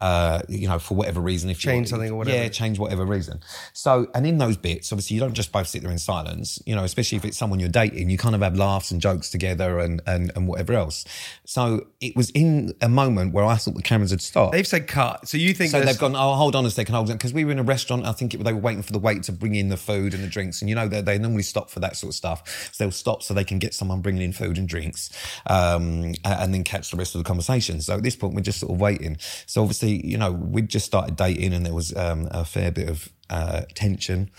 uh, 0.00 0.40
you 0.48 0.68
know, 0.68 0.78
for 0.78 0.94
whatever 0.94 1.20
reason, 1.20 1.50
if 1.50 1.64
you 1.64 1.70
Change 1.72 1.88
something 1.88 2.10
or 2.10 2.16
whatever. 2.16 2.36
yeah, 2.36 2.48
change 2.48 2.78
whatever 2.78 3.04
reason. 3.04 3.40
So, 3.72 4.08
and 4.14 4.26
in 4.26 4.38
those 4.38 4.56
bits, 4.56 4.92
obviously, 4.92 5.14
you 5.14 5.20
don't 5.20 5.34
just 5.34 5.50
both 5.52 5.66
sit 5.68 5.82
there 5.82 5.90
in 5.90 5.98
silence. 5.98 6.62
You 6.66 6.76
know, 6.76 6.84
especially 6.84 7.16
if 7.16 7.24
it's 7.24 7.36
someone 7.36 7.58
you're 7.60 7.68
dating, 7.68 8.08
you 8.10 8.16
kind 8.18 8.34
of 8.34 8.40
have 8.42 8.56
laughs 8.56 8.90
and 8.90 9.00
jokes 9.00 9.30
together 9.30 9.78
and 9.80 10.00
and 10.06 10.30
and 10.36 10.46
whatever 10.46 10.74
else. 10.74 11.04
So 11.44 11.86
it 12.00 12.14
was 12.14 12.30
in 12.30 12.74
a 12.80 12.88
moment 12.88 13.32
where 13.34 13.44
I 13.44 13.56
thought 13.56 13.74
the 13.74 13.82
cameras 13.82 14.10
had 14.10 14.20
stopped. 14.20 14.52
They've 14.52 14.66
said 14.66 14.86
cut, 14.86 15.28
so 15.28 15.36
you 15.36 15.52
think 15.54 15.70
so 15.72 15.80
they've 15.80 15.98
gone. 15.98 16.14
Oh, 16.14 16.34
hold 16.34 16.54
on 16.54 16.64
a 16.64 16.70
second, 16.70 16.94
hold 16.94 17.10
on, 17.10 17.16
because 17.16 17.32
we 17.32 17.44
were 17.44 17.52
in 17.52 17.58
a 17.58 17.62
restaurant. 17.64 18.06
I 18.06 18.12
think 18.12 18.34
it, 18.34 18.44
they 18.44 18.52
were 18.52 18.60
waiting 18.60 18.82
for 18.82 18.92
the 18.92 18.98
wait 18.98 19.24
to 19.24 19.32
bring 19.32 19.54
in 19.54 19.68
the 19.68 19.76
food 19.76 20.14
and 20.14 20.22
the 20.22 20.28
drinks, 20.28 20.62
and 20.62 20.68
you 20.68 20.74
know 20.74 20.86
they, 20.88 21.00
they 21.00 21.18
normally 21.18 21.42
stop 21.42 21.70
for 21.70 21.80
that 21.80 21.96
sort 21.96 22.10
of 22.12 22.14
stuff. 22.14 22.70
So 22.72 22.84
they'll 22.84 22.90
stop 22.92 23.22
so 23.22 23.34
they 23.34 23.44
can 23.44 23.58
get 23.58 23.74
someone 23.74 24.00
bringing 24.00 24.22
in 24.22 24.32
food 24.32 24.58
and 24.58 24.68
drinks, 24.68 25.10
um, 25.46 26.14
a- 26.24 26.40
and 26.42 26.54
then 26.54 26.64
catch 26.64 26.90
the 26.90 26.96
rest 26.96 27.14
of 27.14 27.20
the 27.20 27.24
conversation. 27.24 27.80
So 27.80 27.94
at 27.96 28.02
this 28.02 28.16
point, 28.16 28.34
we're 28.34 28.40
just 28.42 28.60
sort 28.60 28.72
of 28.72 28.80
waiting. 28.80 29.16
So 29.46 29.62
obviously, 29.62 29.87
you 29.90 30.18
know, 30.18 30.32
we'd 30.32 30.68
just 30.68 30.86
started 30.86 31.16
dating, 31.16 31.52
and 31.52 31.64
there 31.64 31.74
was 31.74 31.94
um, 31.96 32.28
a 32.30 32.44
fair 32.44 32.70
bit 32.70 32.88
of 32.88 33.08
uh, 33.30 33.62
tension, 33.74 34.30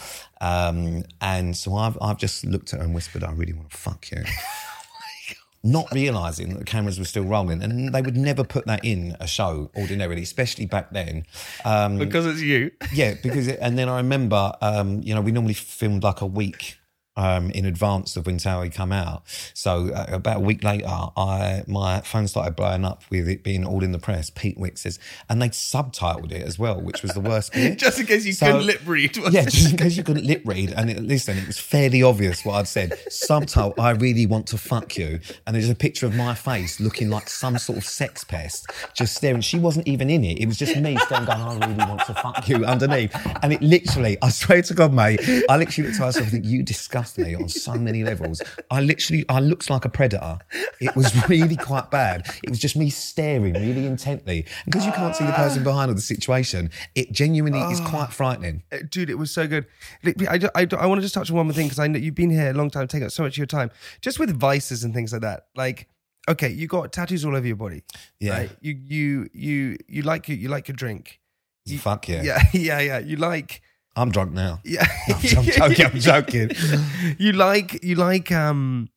um, 0.41 1.03
and 1.21 1.55
so 1.55 1.75
I've 1.75 1.97
I've 2.01 2.17
just 2.17 2.45
looked 2.45 2.73
at 2.73 2.79
her 2.79 2.85
and 2.85 2.93
whispered, 2.93 3.23
"I 3.23 3.31
really 3.31 3.53
want 3.53 3.71
to 3.71 3.77
fuck 3.77 4.11
you." 4.11 4.23
not 5.63 5.91
realizing 5.91 6.49
that 6.49 6.59
the 6.59 6.65
cameras 6.65 6.97
were 6.97 7.05
still 7.05 7.23
rolling, 7.23 7.61
and 7.61 7.93
they 7.93 8.01
would 8.01 8.15
never 8.15 8.43
put 8.43 8.65
that 8.65 8.83
in 8.83 9.15
a 9.19 9.27
show 9.27 9.69
ordinarily, 9.75 10.21
especially 10.21 10.65
back 10.65 10.91
then. 10.91 11.25
Um, 11.65 11.97
because 11.97 12.25
it's 12.25 12.41
you. 12.41 12.71
yeah, 12.93 13.15
because 13.21 13.47
it, 13.47 13.59
and 13.61 13.77
then 13.77 13.89
I 13.89 13.97
remember, 13.97 14.53
um, 14.61 15.01
you 15.03 15.13
know, 15.13 15.21
we 15.21 15.31
normally 15.31 15.53
filmed 15.53 16.03
like 16.03 16.21
a 16.21 16.25
week. 16.25 16.78
Um, 17.19 17.51
in 17.51 17.65
advance 17.65 18.15
of 18.15 18.25
when 18.27 18.37
Towie 18.37 18.73
come 18.73 18.93
out, 18.93 19.23
so 19.53 19.89
uh, 19.93 20.05
about 20.07 20.37
a 20.37 20.39
week 20.39 20.63
later, 20.63 20.87
I 20.87 21.63
my 21.67 21.99
phone 21.99 22.29
started 22.29 22.55
blowing 22.55 22.85
up 22.85 23.03
with 23.09 23.27
it 23.27 23.43
being 23.43 23.65
all 23.65 23.83
in 23.83 23.91
the 23.91 23.99
press. 23.99 24.29
Pete 24.29 24.57
Wick 24.57 24.77
says, 24.77 24.99
and 25.27 25.41
they 25.41 25.49
subtitled 25.49 26.31
it 26.31 26.43
as 26.43 26.57
well, 26.57 26.79
which 26.81 27.01
was 27.01 27.11
the 27.11 27.19
worst 27.19 27.51
bit. 27.51 27.77
Just 27.85 27.99
in 27.99 28.05
case 28.05 28.25
you 28.25 28.31
So- 28.31 28.45
couldn't 28.45 28.65
lip 28.67 28.81
read. 28.85 29.17
Yeah, 29.17 29.43
just 29.43 29.71
in 29.71 29.75
case 29.77 29.97
you 29.97 30.03
couldn't 30.03 30.25
lip 30.25 30.43
read. 30.45 30.71
And 30.77 30.89
it, 30.89 30.99
listen, 31.03 31.37
it 31.37 31.45
was 31.45 31.59
fairly 31.59 32.01
obvious 32.01 32.45
what 32.45 32.53
I'd 32.55 32.67
said. 32.69 32.97
Subtitle, 33.11 33.73
I 33.77 33.89
really 33.91 34.25
want 34.25 34.47
to 34.47 34.57
fuck 34.57 34.97
you. 34.97 35.19
And 35.45 35.55
there's 35.55 35.69
a 35.69 35.75
picture 35.75 36.05
of 36.05 36.15
my 36.15 36.33
face 36.33 36.79
looking 36.79 37.09
like 37.09 37.29
some 37.29 37.57
sort 37.57 37.77
of 37.77 37.83
sex 37.83 38.23
pest, 38.23 38.71
just 38.93 39.15
staring. 39.15 39.41
She 39.41 39.59
wasn't 39.59 39.87
even 39.89 40.09
in 40.09 40.23
it. 40.23 40.39
It 40.39 40.45
was 40.45 40.57
just 40.57 40.77
me 40.77 40.95
staring, 40.97 41.25
going, 41.25 41.37
I 41.41 41.53
really 41.67 41.75
want 41.85 42.05
to 42.05 42.13
fuck 42.13 42.47
you 42.47 42.63
underneath. 42.63 43.13
And 43.43 43.51
it 43.51 43.61
literally, 43.61 44.17
I 44.21 44.29
swear 44.29 44.61
to 44.61 44.73
God, 44.73 44.93
mate, 44.93 45.19
I 45.49 45.57
literally 45.57 45.89
looked 45.89 45.99
at 45.99 46.05
myself 46.05 46.23
and 46.23 46.31
think, 46.31 46.45
you 46.45 46.63
disgust 46.63 47.08
me 47.17 47.35
on 47.35 47.49
so 47.49 47.73
many 47.75 48.03
levels. 48.03 48.41
I 48.69 48.81
literally, 48.81 49.25
I 49.29 49.39
looked 49.39 49.69
like 49.69 49.85
a 49.85 49.89
predator. 49.89 50.39
It 50.79 50.95
was 50.95 51.27
really 51.29 51.55
quite 51.55 51.89
bad. 51.91 52.27
It 52.43 52.49
was 52.49 52.59
just 52.59 52.75
me 52.75 52.89
staring 52.89 53.53
really 53.53 53.85
intently. 53.85 54.45
Because 54.65 54.85
you 54.85 54.91
can't 54.91 55.15
see 55.15 55.25
the 55.25 55.31
person 55.33 55.63
behind 55.63 55.91
or 55.91 55.93
the 55.93 56.01
situation, 56.01 56.69
it 56.95 57.11
genuinely 57.11 57.59
is 57.71 57.79
quite 57.81 58.11
frightening. 58.13 58.63
Uh, 58.71 58.77
dude, 58.89 59.09
it 59.09 59.17
was 59.17 59.31
so 59.31 59.47
good. 59.47 59.65
Look, 60.03 60.15
I, 60.27 60.39
I, 60.55 60.67
I 60.77 60.85
want 60.85 60.99
to 60.99 61.01
just 61.03 61.13
touch 61.13 61.29
on 61.29 61.37
one 61.37 61.45
more 61.47 61.53
thing 61.53 61.65
because 61.67 61.79
I 61.79 61.87
know 61.87 61.97
you've 61.99 62.15
been 62.15 62.29
here 62.29 62.49
a 62.51 62.53
long 62.53 62.69
time, 62.69 62.87
taking 62.87 63.05
up 63.05 63.11
so 63.11 63.23
much 63.23 63.33
of 63.33 63.37
your 63.37 63.47
time, 63.47 63.71
just 64.01 64.19
with 64.19 64.29
vices 64.37 64.83
and 64.83 64.93
things 64.93 65.11
like 65.13 65.21
that. 65.21 65.47
Like, 65.55 65.87
okay, 66.27 66.49
you 66.49 66.67
got 66.67 66.91
tattoos 66.93 67.25
all 67.25 67.35
over 67.35 67.47
your 67.47 67.55
body. 67.55 67.83
Yeah. 68.19 68.33
right? 68.37 68.51
You 68.61 68.73
you 68.85 69.29
you 69.33 69.77
you 69.87 70.01
like 70.03 70.27
your 70.27 70.37
you 70.37 70.49
like 70.49 70.67
your 70.67 70.75
drink. 70.75 71.19
You- 71.65 71.79
Fuck 71.79 72.07
yeah. 72.07 72.23
Yeah, 72.23 72.41
yeah, 72.53 72.79
yeah. 72.79 72.99
You 72.99 73.17
like 73.17 73.61
I'm 73.95 74.11
drunk 74.11 74.31
now. 74.31 74.59
yeah. 74.63 74.85
I'm 75.09 75.21
joking. 75.21 75.85
I'm 75.85 75.99
joking. 75.99 76.51
you 77.17 77.33
like 77.33 77.83
you 77.83 77.95
like 77.95 78.31
um 78.31 78.89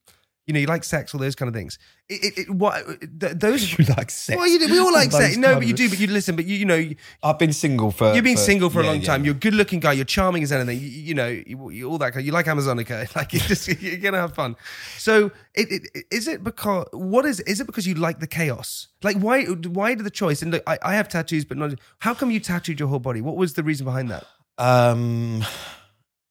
you 0.46 0.52
know 0.52 0.60
you 0.60 0.66
like 0.66 0.84
sex 0.84 1.14
all 1.14 1.20
those 1.20 1.34
kind 1.34 1.48
of 1.48 1.54
things. 1.54 1.78
It, 2.08 2.24
it, 2.24 2.38
it, 2.40 2.50
what 2.50 2.84
th- 3.20 3.32
those 3.36 3.78
You 3.78 3.84
like 3.96 4.10
sex? 4.10 4.36
Well, 4.36 4.46
you 4.46 4.58
do, 4.58 4.70
we 4.70 4.78
all 4.78 4.92
like 4.92 5.12
sex. 5.12 5.36
No, 5.36 5.54
but 5.54 5.66
you 5.66 5.72
do. 5.72 5.88
But 5.88 5.98
you 6.00 6.08
listen. 6.08 6.36
But 6.36 6.44
you, 6.44 6.56
you 6.56 6.64
know, 6.64 6.74
you, 6.74 6.96
I've 7.22 7.38
been 7.38 7.52
single 7.52 7.90
for. 7.90 8.12
you've 8.12 8.24
been 8.24 8.36
single 8.36 8.68
for 8.68 8.80
a 8.80 8.86
long 8.86 9.00
yeah. 9.00 9.06
time. 9.06 9.24
You're 9.24 9.34
a 9.34 9.38
good-looking 9.38 9.80
guy. 9.80 9.92
You're 9.92 10.04
charming 10.04 10.42
as 10.42 10.52
anything. 10.52 10.78
You, 10.78 10.88
you 10.88 11.14
know, 11.14 11.28
you, 11.28 11.88
all 11.88 11.96
that. 11.98 12.12
kind 12.12 12.26
You 12.26 12.32
like 12.32 12.46
Amazonica. 12.46 13.14
Like 13.16 13.32
you 13.32 13.40
just 13.40 13.68
you're 13.68 13.98
gonna 13.98 14.18
have 14.18 14.34
fun. 14.34 14.56
So, 14.98 15.30
it, 15.54 15.68
it, 15.70 16.04
is 16.10 16.26
it 16.26 16.42
because 16.42 16.86
what 16.92 17.24
is 17.24 17.40
is 17.40 17.60
it 17.60 17.66
because 17.66 17.86
you 17.86 17.94
like 17.94 18.18
the 18.18 18.26
chaos? 18.26 18.88
Like 19.02 19.16
why 19.18 19.44
why 19.44 19.94
did 19.94 20.04
the 20.04 20.10
choice? 20.10 20.42
And 20.42 20.50
look, 20.50 20.62
I, 20.66 20.78
I 20.82 20.94
have 20.94 21.08
tattoos, 21.08 21.44
but 21.44 21.56
not. 21.56 21.78
How 22.00 22.14
come 22.14 22.30
you 22.30 22.40
tattooed 22.40 22.80
your 22.80 22.88
whole 22.88 22.98
body? 22.98 23.20
What 23.20 23.36
was 23.36 23.54
the 23.54 23.62
reason 23.62 23.84
behind 23.84 24.10
that? 24.10 24.26
Um, 24.58 25.44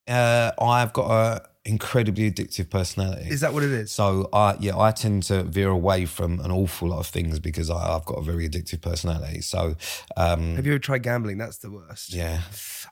uh, 0.08 0.52
I've 0.62 0.94
got 0.94 1.10
a 1.12 1.52
incredibly 1.64 2.32
addictive 2.32 2.72
personality. 2.72 3.30
Is 3.30 3.42
that 3.42 3.54
what 3.54 3.62
it 3.62 3.70
is? 3.70 3.92
So 3.92 4.28
I 4.34 4.56
yeah 4.60 4.76
I 4.78 4.92
tend 4.92 5.22
to 5.24 5.44
veer 5.44 5.70
away 5.70 6.06
from 6.06 6.40
an 6.40 6.50
awful 6.50 6.90
lot 6.90 6.98
of 7.00 7.06
things 7.06 7.38
because 7.40 7.70
I, 7.70 7.96
I've 7.96 8.06
got 8.06 8.16
a 8.16 8.24
very 8.24 8.50
addictive 8.50 8.82
personality. 8.82 9.42
So 9.42 9.76
um, 10.18 10.56
Have 10.56 10.66
you 10.66 10.72
ever 10.74 10.80
tried 10.80 11.04
gambling? 11.04 11.38
That's 11.38 11.60
the 11.60 11.70
worst. 11.72 12.14
yeah. 12.14 12.42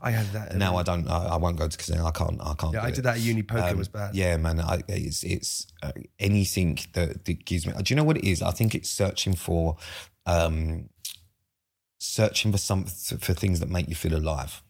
I 0.01 0.11
had 0.11 0.27
that. 0.33 0.55
Now 0.55 0.77
I 0.77 0.83
don't. 0.83 1.07
I, 1.09 1.29
I 1.29 1.37
won't 1.37 1.57
go 1.57 1.67
to 1.67 1.77
casino. 1.77 2.05
I 2.05 2.11
can't. 2.11 2.39
I 2.41 2.53
can't. 2.53 2.73
Yeah, 2.73 2.83
I 2.83 2.89
it. 2.89 2.95
did 2.95 3.03
that 3.05 3.15
at 3.15 3.21
uni. 3.21 3.41
Poker 3.43 3.69
Um, 3.69 3.77
was 3.77 3.87
bad. 3.87 4.13
Yeah, 4.15 4.37
man. 4.37 4.59
I, 4.61 4.81
it's 4.87 5.23
it's 5.23 5.65
uh, 5.83 5.91
anything 6.19 6.77
that, 6.93 7.25
that 7.25 7.45
gives 7.45 7.65
me. 7.65 7.73
Do 7.73 7.91
you 7.91 7.95
know 7.95 8.03
what 8.03 8.17
it 8.17 8.23
is? 8.23 8.41
I 8.41 8.51
think 8.51 8.75
it's 8.75 8.89
searching 8.89 9.33
for, 9.35 9.77
um, 10.25 10.89
searching 11.99 12.51
for 12.51 12.57
some 12.59 12.85
for 12.85 13.33
things 13.33 13.59
that 13.61 13.69
make 13.69 13.89
you 13.89 13.95
feel 13.95 14.15
alive. 14.15 14.61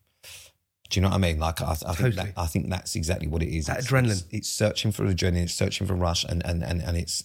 Do 0.89 0.99
you 0.99 1.01
know 1.03 1.09
what 1.09 1.15
I 1.15 1.19
mean? 1.19 1.39
Like 1.39 1.61
I, 1.61 1.71
I 1.85 1.93
think 1.93 2.15
that, 2.15 2.33
I 2.35 2.45
think 2.47 2.69
that's 2.69 2.95
exactly 2.95 3.27
what 3.27 3.43
it 3.43 3.55
is. 3.55 3.67
That 3.67 3.79
It's- 3.79 3.91
adrenaline. 3.91 4.11
It's, 4.11 4.25
it's 4.31 4.49
searching 4.49 4.91
for 4.91 5.05
adrenaline. 5.05 5.43
It's 5.43 5.53
searching 5.53 5.85
for 5.87 5.93
rush, 5.93 6.23
and 6.23 6.45
and 6.45 6.63
and 6.63 6.81
and 6.81 6.97
it's 6.97 7.23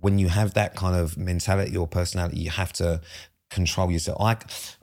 when 0.00 0.18
you 0.18 0.28
have 0.28 0.54
that 0.54 0.74
kind 0.74 0.96
of 0.96 1.16
mentality 1.16 1.76
or 1.76 1.86
personality, 1.86 2.40
you 2.40 2.50
have 2.50 2.72
to 2.74 3.00
control 3.50 3.90
yourself. 3.92 4.18
I, 4.20 4.36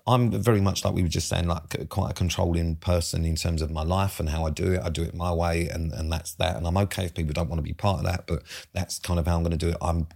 I'm 0.06 0.32
very 0.32 0.62
much 0.62 0.86
like 0.86 0.94
we 0.94 1.02
were 1.02 1.10
just 1.10 1.28
saying, 1.28 1.48
like 1.48 1.90
quite 1.90 2.12
a 2.12 2.14
controlling 2.14 2.76
person 2.76 3.26
in 3.26 3.36
terms 3.36 3.62
of 3.64 3.72
my 3.72 3.82
life 3.84 4.20
and 4.20 4.30
how 4.30 4.46
I 4.46 4.52
do 4.52 4.74
it. 4.74 4.82
I 4.84 4.90
do 4.90 5.02
it 5.04 5.16
my 5.16 5.34
way, 5.34 5.68
and 5.68 5.92
and 5.92 6.12
that's 6.12 6.36
that. 6.36 6.56
And 6.56 6.68
I'm 6.68 6.78
okay 6.78 7.06
if 7.06 7.16
people 7.16 7.34
don't 7.34 7.50
want 7.50 7.58
to 7.60 7.64
be 7.64 7.74
part 7.74 8.00
of 8.00 8.06
that, 8.06 8.28
but 8.28 8.44
that's 8.74 9.00
kind 9.00 9.20
of 9.20 9.26
how 9.28 9.36
I'm 9.38 9.44
going 9.44 9.58
to 9.58 9.66
do 9.66 9.70
it. 9.70 9.78
I'm 9.82 10.08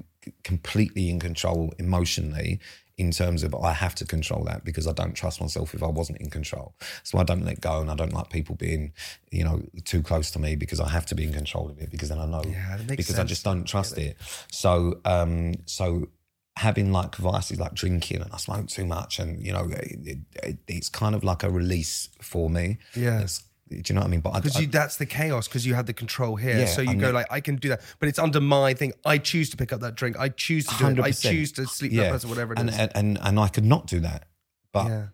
completely 0.43 1.10
in 1.10 1.19
control 1.19 1.73
emotionally. 1.80 2.60
In 2.97 3.10
terms 3.10 3.41
of, 3.41 3.56
I 3.56 3.73
have 3.73 3.95
to 3.95 4.06
control 4.06 4.43
that 4.43 4.63
because 4.63 4.86
I 4.88 4.93
don't 4.93 5.13
trust 5.13 5.41
myself 5.41 5.73
if 5.73 5.82
I 5.82 5.88
wasn't 5.88 6.19
in 6.21 6.29
control. 6.29 6.75
So 7.01 7.17
I 7.17 7.23
don't 7.23 7.43
let 7.43 7.60
go, 7.60 7.82
and 7.82 7.89
I 7.89 7.95
don't 7.95 8.13
like 8.13 8.29
people 8.29 8.56
being, 8.56 8.93
you 9.32 9.43
know, 9.43 9.63
too 9.84 10.03
close 10.03 10.29
to 10.32 10.39
me 10.39 10.56
because 10.56 10.79
I 10.79 10.89
have 10.89 11.08
to 11.08 11.15
be 11.15 11.23
in 11.23 11.34
control 11.34 11.69
of 11.71 11.79
it 11.79 11.89
because 11.89 12.10
then 12.10 12.19
I 12.19 12.27
know 12.27 12.43
Yeah, 12.45 12.77
that 12.77 12.88
because 12.88 13.17
I 13.17 13.23
just 13.23 13.43
don't 13.43 13.63
trust 13.65 13.97
it. 13.97 14.17
So, 14.51 14.99
um, 15.06 15.56
so 15.65 16.10
having 16.56 16.91
like 16.91 17.15
vices 17.15 17.60
like 17.60 17.73
drinking 17.73 18.21
and 18.21 18.32
I 18.32 18.38
smoke 18.38 18.67
too 18.67 18.86
much, 18.86 19.17
and 19.17 19.41
you 19.43 19.53
know, 19.53 19.67
it, 19.71 20.19
it, 20.43 20.58
it's 20.67 20.89
kind 20.89 21.15
of 21.15 21.23
like 21.23 21.41
a 21.41 21.49
release 21.49 22.10
for 22.21 22.47
me. 22.49 22.77
Yeah. 22.95 23.15
It's- 23.21 23.43
do 23.69 23.82
you 23.86 23.95
know 23.95 24.02
what 24.02 24.08
I 24.08 24.10
mean? 24.10 24.19
But 24.19 24.34
because 24.34 24.60
you, 24.60 24.67
that's 24.67 24.97
the 24.97 25.06
chaos 25.06 25.47
because 25.47 25.65
you 25.65 25.73
had 25.73 25.86
the 25.88 25.93
control 25.93 26.36
here 26.36 26.60
Yeah, 26.60 26.65
so 26.65 26.82
you 26.82 26.91
I 26.91 26.95
go 26.95 27.12
like 27.12 27.28
i 27.32 27.39
can 27.39 27.56
do 27.56 27.69
that 27.69 27.82
but 27.99 28.10
it's 28.10 28.19
under 28.19 28.41
my 28.41 28.73
thing 28.73 28.93
i 29.06 29.17
choose 29.17 29.49
to 29.52 29.58
pick 29.58 29.71
up 29.73 29.80
that 29.82 29.95
drink 29.95 30.17
i 30.19 30.30
choose 30.30 30.65
to 30.67 30.76
do 30.78 30.88
it 30.88 30.99
i 30.99 31.12
choose 31.12 31.52
to 31.54 31.65
sleep 31.65 31.91
with 31.91 32.02
that 32.02 32.12
person 32.12 32.30
whatever 32.30 32.54
it 32.54 32.60
is. 32.60 32.78
and, 32.78 32.91
and 32.95 33.17
and 33.17 33.19
and 33.21 33.39
I 33.39 33.47
could 33.47 33.65
not 33.65 33.88
do 33.88 33.99
that, 34.02 34.28
but 34.71 34.88
yeah 34.88 35.06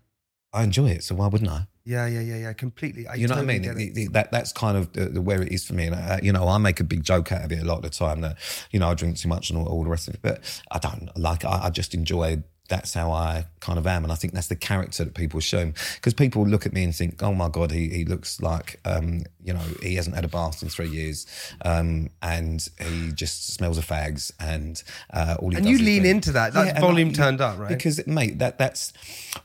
I 0.52 0.64
enjoy 0.64 0.90
it. 0.90 1.04
So 1.04 1.16
why 1.16 1.28
wouldn't 1.28 1.50
I? 1.50 1.68
yeah 1.86 2.06
yeah 2.08 2.20
yeah 2.20 2.38
yeah 2.38 2.54
completely 2.54 3.08
I 3.08 3.16
you 3.16 3.28
know 3.28 3.36
totally 3.36 3.60
what 3.60 3.70
I 3.70 3.74
mean? 3.74 3.96
It- 3.96 3.98
it. 3.98 4.14
that 4.14 4.32
that's 4.32 4.52
kind 4.52 4.78
of 4.78 4.94
the, 4.94 5.06
the 5.06 5.22
where 5.22 5.42
it 5.42 5.52
is 5.52 5.66
for 5.66 5.74
me. 5.74 5.88
And 5.88 5.96
uh, 5.96 6.18
you 6.22 6.34
know, 6.34 6.48
I 6.48 6.58
make 6.58 6.80
a 6.80 6.84
big 6.84 7.04
joke 7.04 7.32
out 7.32 7.46
of 7.46 7.52
it 7.52 7.62
a 7.62 7.66
lot 7.66 7.78
of 7.78 7.84
the 7.84 7.90
time 7.92 8.22
that 8.22 8.38
you 8.72 8.80
know 8.80 8.90
I 8.90 8.94
drink 8.96 9.18
too 9.18 9.30
much 9.30 9.50
and 9.50 9.60
all, 9.60 9.68
all 9.68 9.84
the 9.84 9.90
rest 9.90 10.08
of 10.08 10.16
it. 10.16 10.22
But 10.22 10.62
I 10.72 10.80
don't 10.80 11.10
like. 11.18 11.46
I, 11.46 11.66
I 11.66 11.70
just 11.70 11.94
enjoy 11.94 12.44
that's 12.69 12.93
how 12.93 13.12
I 13.12 13.45
kind 13.60 13.77
of 13.77 13.86
am, 13.86 14.03
and 14.03 14.12
I 14.12 14.15
think 14.15 14.34
that's 14.34 14.47
the 14.47 14.55
character 14.55 15.03
that 15.03 15.13
people 15.15 15.39
show. 15.39 15.73
Because 15.95 16.13
people 16.13 16.47
look 16.47 16.65
at 16.65 16.73
me 16.73 16.84
and 16.84 16.95
think, 16.95 17.21
"Oh 17.21 17.34
my 17.34 17.49
god, 17.49 17.71
he, 17.71 17.89
he 17.89 18.05
looks 18.05 18.41
like 18.41 18.79
um, 18.86 19.23
you 19.43 19.53
know 19.53 19.60
he 19.82 19.95
hasn't 19.95 20.15
had 20.15 20.23
a 20.25 20.27
bath 20.29 20.63
in 20.63 20.69
three 20.69 20.89
years, 20.89 21.25
um, 21.65 22.10
and 22.21 22.67
he 22.79 23.12
just 23.12 23.53
smells 23.53 23.77
of 23.77 23.86
fags." 23.86 24.32
And 24.39 24.82
uh, 25.13 25.36
all 25.39 25.49
he 25.49 25.58
And 25.58 25.65
you 25.65 25.77
lean 25.79 26.03
drink." 26.03 26.15
into 26.15 26.32
that. 26.34 26.53
That 26.53 26.69
and 26.75 26.79
volume 26.79 27.10
I- 27.10 27.13
turned 27.13 27.41
up, 27.41 27.60
right? 27.60 27.69
Because 27.69 28.05
mate, 28.08 28.39
that 28.39 28.58
that's 28.58 28.93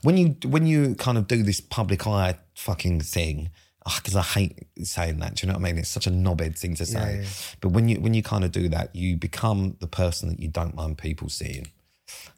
when 0.01 0.17
you 0.17 0.35
when 0.45 0.65
you 0.65 0.95
kind 0.95 1.17
of 1.17 1.27
do 1.27 1.43
this 1.43 1.59
public 1.59 2.07
eye 2.07 2.35
fucking 2.55 3.01
thing. 3.01 3.49
Because 3.97 4.15
I 4.15 4.23
hate 4.23 4.65
saying 4.83 5.19
that, 5.19 5.35
do 5.35 5.45
you 5.45 5.53
know 5.53 5.59
what 5.59 5.67
I 5.67 5.71
mean? 5.71 5.77
It's 5.77 5.89
such 5.89 6.07
a 6.07 6.09
knobhead 6.09 6.57
thing 6.57 6.73
to 6.77 6.87
say. 6.87 7.19
yeah. 7.21 7.27
But 7.61 7.69
when 7.69 7.87
you 7.87 7.99
when 8.01 8.15
you 8.15 8.23
kind 8.23 8.43
of 8.43 8.51
do 8.51 8.67
that, 8.69 8.95
you 8.95 9.15
become 9.15 9.75
the 9.79 9.85
person 9.85 10.29
that 10.29 10.39
you 10.39 10.47
don't 10.47 10.73
mind 10.73 10.97
people 10.97 11.29
seeing. 11.29 11.67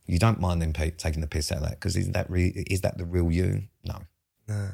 You 0.06 0.20
don't 0.20 0.40
mind 0.40 0.62
them 0.62 0.74
pe- 0.74 0.92
taking 0.92 1.22
the 1.22 1.28
piss 1.28 1.52
out 1.52 1.60
of 1.60 1.64
that 1.66 1.72
because 1.80 1.96
is 1.96 2.10
that 2.12 2.30
re- 2.30 2.64
is 2.70 2.82
that 2.82 2.98
the 2.98 3.06
real 3.06 3.32
you? 3.32 3.64
No. 3.84 4.02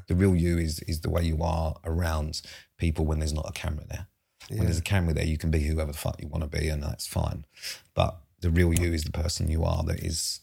The 0.07 0.15
real 0.15 0.35
you 0.35 0.59
is 0.59 0.79
is 0.81 1.01
the 1.01 1.09
way 1.09 1.23
you 1.23 1.41
are 1.41 1.75
around 1.83 2.41
people 2.77 3.05
when 3.05 3.19
there's 3.19 3.33
not 3.33 3.49
a 3.49 3.53
camera 3.53 3.85
there. 3.89 4.07
When 4.49 4.65
there's 4.65 4.77
a 4.77 4.83
camera 4.83 5.13
there, 5.13 5.25
you 5.25 5.37
can 5.37 5.49
be 5.51 5.61
whoever 5.63 5.91
the 5.93 5.97
fuck 5.97 6.21
you 6.21 6.27
want 6.27 6.43
to 6.43 6.59
be, 6.59 6.67
and 6.67 6.83
that's 6.83 7.07
fine. 7.07 7.45
But 7.95 8.19
the 8.41 8.51
real 8.51 8.73
you 8.73 8.93
is 8.93 9.03
the 9.03 9.11
person 9.11 9.49
you 9.49 9.63
are 9.63 9.83
that 9.85 9.99
is 10.01 10.41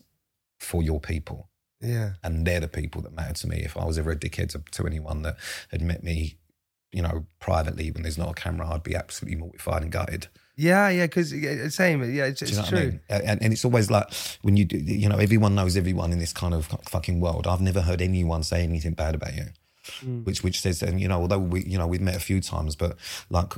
for 0.58 0.82
your 0.82 0.98
people 1.00 1.48
Yeah. 1.80 2.14
and 2.24 2.46
they're 2.46 2.60
the 2.60 2.68
people 2.68 3.02
that 3.02 3.12
matter 3.12 3.34
to 3.34 3.46
me. 3.46 3.58
If 3.58 3.76
I 3.76 3.84
was 3.84 3.98
ever 3.98 4.10
a 4.10 4.16
dickhead 4.16 4.48
to, 4.50 4.62
to 4.72 4.86
anyone 4.86 5.22
that 5.22 5.36
had 5.70 5.82
met 5.82 6.02
me, 6.02 6.38
you 6.92 7.02
know, 7.02 7.26
privately 7.40 7.90
when 7.90 8.02
there's 8.02 8.18
not 8.18 8.30
a 8.30 8.34
camera, 8.34 8.68
I'd 8.72 8.82
be 8.82 8.96
absolutely 8.96 9.38
mortified 9.38 9.82
and 9.82 9.92
gutted. 9.92 10.26
Yeah, 10.60 10.90
yeah, 10.90 11.06
because 11.06 11.30
same. 11.74 12.02
Yeah, 12.14 12.26
it's, 12.26 12.42
it's 12.42 12.50
you 12.50 12.56
know 12.58 12.64
true. 12.64 12.78
I 12.78 12.82
mean? 12.84 13.00
And, 13.08 13.42
and 13.42 13.52
it's 13.52 13.64
always 13.64 13.90
like 13.90 14.06
when 14.42 14.58
you 14.58 14.66
do, 14.66 14.76
you 14.76 15.08
know, 15.08 15.16
everyone 15.16 15.54
knows 15.54 15.74
everyone 15.76 16.12
in 16.12 16.18
this 16.18 16.34
kind 16.34 16.52
of 16.52 16.66
fucking 16.88 17.18
world. 17.18 17.46
I've 17.46 17.62
never 17.62 17.80
heard 17.80 18.02
anyone 18.02 18.42
say 18.42 18.62
anything 18.62 18.92
bad 18.92 19.14
about 19.14 19.34
you, 19.34 19.46
Hmm. 20.00 20.22
which 20.24 20.44
which 20.44 20.60
says, 20.60 20.82
and 20.82 21.00
you 21.00 21.08
know, 21.08 21.20
although 21.22 21.38
we, 21.38 21.64
you 21.64 21.78
know, 21.78 21.86
we've 21.86 22.02
met 22.02 22.14
a 22.14 22.20
few 22.20 22.40
times, 22.40 22.76
but 22.76 22.96
like. 23.30 23.54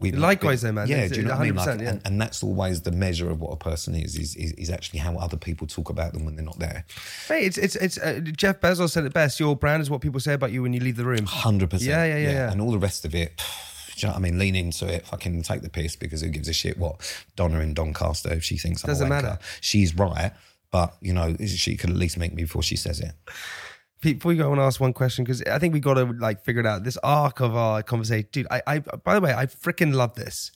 We, 0.00 0.10
Likewise 0.10 0.62
though, 0.62 0.72
man. 0.72 0.88
Yeah, 0.88 1.06
do 1.06 1.20
you 1.20 1.22
know 1.22 1.30
what 1.30 1.42
I 1.42 1.44
mean? 1.44 1.54
Like, 1.54 1.80
yeah. 1.80 1.90
and, 1.90 2.00
and 2.04 2.20
that's 2.20 2.42
always 2.42 2.82
the 2.82 2.90
measure 2.90 3.30
of 3.30 3.38
what 3.38 3.52
a 3.52 3.56
person 3.56 3.94
is, 3.94 4.16
is, 4.16 4.34
is, 4.34 4.50
is 4.54 4.68
actually 4.68 4.98
how 4.98 5.16
other 5.16 5.36
people 5.36 5.68
talk 5.68 5.90
about 5.90 6.12
them 6.12 6.24
when 6.24 6.34
they're 6.34 6.44
not 6.44 6.58
there. 6.58 6.84
hey 7.28 7.44
it's 7.46 7.56
it's 7.56 7.76
it's 7.76 7.98
uh, 7.98 8.18
Jeff 8.36 8.60
Bezos 8.60 8.90
said 8.90 9.04
it 9.04 9.12
best. 9.12 9.38
Your 9.38 9.54
brand 9.54 9.80
is 9.80 9.90
what 9.90 10.00
people 10.00 10.18
say 10.18 10.32
about 10.32 10.50
you 10.50 10.60
when 10.62 10.72
you 10.72 10.80
leave 10.80 10.96
the 10.96 11.04
room. 11.04 11.24
Hundred 11.24 11.70
percent. 11.70 11.88
Yeah, 11.90 12.04
yeah, 12.04 12.16
yeah, 12.16 12.30
yeah. 12.32 12.50
And 12.50 12.60
all 12.60 12.72
the 12.72 12.80
rest 12.80 13.04
of 13.04 13.14
it. 13.14 13.40
You 13.96 14.08
know 14.08 14.12
what 14.12 14.18
I 14.18 14.22
mean? 14.22 14.38
Lean 14.38 14.56
into 14.56 14.86
it, 14.92 15.06
fucking 15.06 15.42
take 15.42 15.62
the 15.62 15.70
piss 15.70 15.96
because 15.96 16.20
who 16.22 16.28
gives 16.28 16.48
a 16.48 16.52
shit 16.52 16.78
what 16.78 17.00
Donna 17.36 17.60
in 17.60 17.74
Doncaster 17.74 18.32
if 18.32 18.44
she 18.44 18.56
thinks 18.56 18.84
I'm 18.84 18.88
Doesn't 18.88 19.06
a 19.06 19.10
matter. 19.10 19.38
She's 19.60 19.94
right, 19.94 20.32
but 20.70 20.94
you 21.00 21.12
know 21.12 21.36
she 21.36 21.76
could 21.76 21.90
at 21.90 21.96
least 21.96 22.18
make 22.18 22.32
me 22.32 22.42
before 22.42 22.62
she 22.62 22.76
says 22.76 23.00
it. 23.00 23.12
Pete, 24.00 24.18
before 24.18 24.32
you 24.32 24.38
go, 24.38 24.46
I 24.46 24.48
want 24.48 24.58
to 24.60 24.64
ask 24.64 24.80
one 24.80 24.92
question 24.92 25.24
because 25.24 25.42
I 25.42 25.58
think 25.60 25.72
we 25.72 25.80
got 25.80 25.94
to 25.94 26.04
like 26.04 26.42
figure 26.42 26.60
it 26.60 26.66
out. 26.66 26.82
This 26.82 26.96
arc 27.04 27.40
of 27.40 27.54
our 27.54 27.82
conversation, 27.84 28.28
dude. 28.32 28.46
I, 28.50 28.62
I 28.66 28.78
by 28.80 29.14
the 29.14 29.20
way, 29.20 29.32
I 29.32 29.46
freaking 29.46 29.94
love 29.94 30.14
this. 30.16 30.50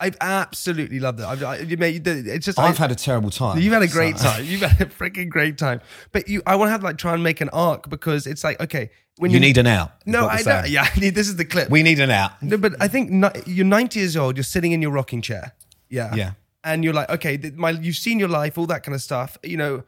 I've 0.00 0.16
absolutely 0.20 0.98
loved 0.98 1.20
it. 1.20 1.24
I've, 1.26 1.42
I, 1.42 1.58
you 1.58 1.76
made, 1.76 2.06
it's 2.06 2.44
just 2.46 2.58
I've 2.58 2.74
I- 2.74 2.82
had 2.82 2.90
a 2.90 2.96
terrible 2.96 3.30
time. 3.30 3.58
You've 3.60 3.72
had 3.72 3.82
a 3.82 3.88
great 3.88 4.18
so- 4.18 4.24
time. 4.28 4.44
You've 4.44 4.62
had 4.62 4.80
a 4.80 4.90
freaking 4.90 5.28
great 5.28 5.56
time. 5.56 5.80
But 6.10 6.28
you, 6.28 6.42
I 6.46 6.56
want 6.56 6.68
to 6.68 6.72
have 6.72 6.82
like 6.82 6.98
try 6.98 7.14
and 7.14 7.22
make 7.22 7.40
an 7.40 7.48
arc 7.50 7.88
because 7.88 8.26
it's 8.26 8.42
like 8.42 8.60
okay, 8.60 8.90
when 9.18 9.30
You 9.30 9.38
need 9.38 9.58
an 9.58 9.66
out. 9.68 9.92
No, 10.06 10.26
I 10.26 10.42
don't. 10.42 10.68
Yeah, 10.68 10.88
I 10.96 10.98
need, 10.98 11.14
this 11.14 11.28
is 11.28 11.36
the 11.36 11.44
clip. 11.44 11.70
We 11.70 11.82
need 11.82 12.00
an 12.00 12.10
out. 12.10 12.42
No, 12.42 12.56
but 12.56 12.74
I 12.80 12.88
think 12.88 13.24
you're 13.46 13.66
90 13.66 14.00
years 14.00 14.16
old. 14.16 14.36
You're 14.36 14.44
sitting 14.44 14.72
in 14.72 14.82
your 14.82 14.90
rocking 14.90 15.22
chair. 15.22 15.52
Yeah. 15.88 16.14
Yeah. 16.14 16.32
And 16.64 16.82
you're 16.84 16.94
like, 16.94 17.10
okay, 17.10 17.38
my, 17.54 17.70
you've 17.70 17.96
seen 17.96 18.18
your 18.18 18.28
life, 18.28 18.56
all 18.56 18.66
that 18.66 18.82
kind 18.84 18.94
of 18.94 19.02
stuff. 19.02 19.36
You 19.42 19.56
know, 19.56 19.82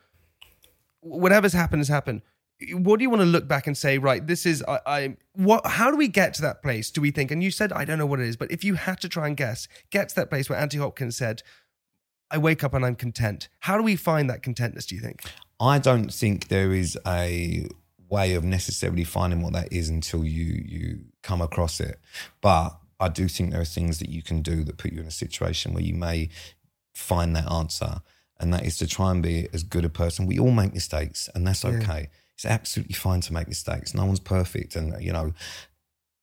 whatever's 1.01 1.53
happened 1.53 1.81
has 1.81 1.89
happened. 1.89 2.23
What 2.73 2.99
do 2.99 3.03
you 3.03 3.11
want 3.11 3.21
to 3.21 3.27
look 3.27 3.47
back 3.47 3.67
and 3.67 3.77
say? 3.77 3.99
Right, 3.99 4.27
this 4.27 4.47
is 4.47 4.63
I. 4.67 4.81
I 4.87 5.17
what? 5.35 5.67
How 5.67 5.91
do 5.91 5.97
we 5.97 6.09
get 6.09 6.35
to 6.35 6.43
that 6.43 6.63
place? 6.63 6.91
Do 6.91 7.01
we 7.01 7.11
think? 7.11 7.31
And 7.31 7.43
you 7.43 7.51
said 7.51 7.73
I 7.73 7.85
don't 7.85 7.99
know 7.99 8.07
what 8.07 8.21
it 8.21 8.29
is, 8.29 8.37
but 8.37 8.51
if 8.51 8.65
you 8.65 8.75
had 8.75 9.01
to 9.01 9.09
try 9.09 9.27
and 9.27 9.37
guess, 9.37 9.69
get 9.91 10.09
to 10.11 10.15
that 10.17 10.31
place 10.31 10.49
where 10.49 10.59
Anthony 10.59 10.83
Hopkins 10.83 11.17
said, 11.17 11.43
"I 12.31 12.39
wake 12.39 12.65
up 12.65 12.75
and 12.75 12.85
I'm 12.85 12.97
content." 12.97 13.49
How 13.61 13.77
do 13.77 13.83
we 13.83 13.97
find 13.97 14.31
that 14.31 14.43
contentness? 14.43 14.87
Do 14.87 14.95
you 14.95 15.01
think? 15.01 15.23
I 15.61 15.79
don't 15.79 16.13
think 16.13 16.49
there 16.49 16.73
is 16.73 16.99
a 17.07 17.67
way 18.09 18.35
of 18.35 18.45
necessarily 18.45 19.05
finding 19.05 19.43
what 19.43 19.53
that 19.55 19.73
is 19.73 19.89
until 19.89 20.25
you 20.25 20.63
you 20.67 21.05
come 21.23 21.41
across 21.41 21.81
it. 21.81 21.99
But 22.41 22.77
I 23.01 23.09
do 23.09 23.29
think 23.29 23.51
there 23.51 23.61
are 23.61 23.67
things 23.67 23.99
that 23.99 24.09
you 24.09 24.23
can 24.23 24.43
do 24.43 24.65
that 24.65 24.79
put 24.79 24.93
you 24.93 25.01
in 25.01 25.07
a 25.07 25.11
situation 25.11 25.75
where 25.75 25.83
you 25.83 25.95
may 25.95 26.29
find 26.95 27.35
that 27.35 27.51
answer, 27.51 28.03
and 28.39 28.53
that 28.55 28.65
is 28.65 28.77
to 28.79 28.87
try 28.87 29.11
and 29.11 29.23
be 29.23 29.49
as 29.53 29.63
good 29.63 29.85
a 29.85 29.89
person. 29.89 30.27
We 30.27 30.39
all 30.39 30.53
make 30.53 30.73
mistakes, 30.73 31.29
and 31.35 31.47
that's 31.47 31.65
okay. 31.65 32.09
It's 32.35 32.45
absolutely 32.45 32.95
fine 32.95 33.21
to 33.23 33.33
make 33.33 33.49
mistakes. 33.49 33.95
No 33.95 34.05
one's 34.07 34.21
perfect, 34.21 34.77
and 34.77 35.03
you 35.03 35.13
know. 35.13 35.33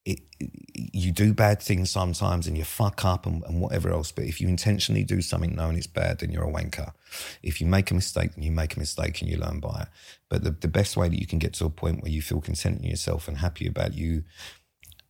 It, 0.03 0.19
you 0.39 1.11
do 1.11 1.31
bad 1.31 1.61
things 1.61 1.91
sometimes 1.91 2.47
and 2.47 2.57
you 2.57 2.63
fuck 2.63 3.05
up 3.05 3.27
and, 3.27 3.43
and 3.43 3.61
whatever 3.61 3.91
else. 3.91 4.11
But 4.11 4.23
if 4.25 4.41
you 4.41 4.47
intentionally 4.47 5.03
do 5.03 5.21
something 5.21 5.55
knowing 5.55 5.77
it's 5.77 5.85
bad, 5.85 6.17
then 6.17 6.31
you're 6.31 6.49
a 6.49 6.51
wanker. 6.51 6.93
If 7.43 7.61
you 7.61 7.67
make 7.67 7.91
a 7.91 7.93
mistake, 7.93 8.33
then 8.33 8.43
you 8.43 8.51
make 8.51 8.75
a 8.75 8.79
mistake 8.79 9.21
and 9.21 9.29
you 9.29 9.37
learn 9.37 9.59
by 9.59 9.81
it. 9.83 9.87
But 10.27 10.43
the, 10.43 10.49
the 10.49 10.67
best 10.67 10.97
way 10.97 11.07
that 11.07 11.19
you 11.19 11.27
can 11.27 11.37
get 11.37 11.53
to 11.53 11.65
a 11.65 11.69
point 11.69 12.01
where 12.01 12.11
you 12.11 12.23
feel 12.23 12.41
content 12.41 12.79
in 12.81 12.89
yourself 12.89 13.27
and 13.27 13.37
happy 13.37 13.67
about 13.67 13.93
you 13.93 14.23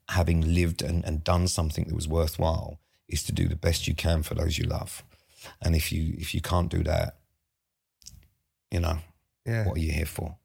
having 0.09 0.53
lived 0.53 0.81
and, 0.81 1.05
and 1.05 1.23
done 1.23 1.47
something 1.47 1.85
that 1.85 1.95
was 1.95 2.09
worthwhile 2.09 2.81
is 3.07 3.23
to 3.23 3.31
do 3.31 3.47
the 3.47 3.55
best 3.55 3.87
you 3.87 3.95
can 3.95 4.23
for 4.23 4.35
those 4.35 4.57
you 4.57 4.65
love. 4.65 5.05
And 5.61 5.73
if 5.73 5.93
you 5.93 6.15
if 6.17 6.33
you 6.35 6.41
can't 6.41 6.67
do 6.69 6.83
that, 6.83 7.15
you 8.69 8.81
know, 8.81 8.99
Yeah. 9.45 9.65
what 9.67 9.77
are 9.77 9.81
you 9.81 9.93
here 9.93 10.05
for? 10.05 10.35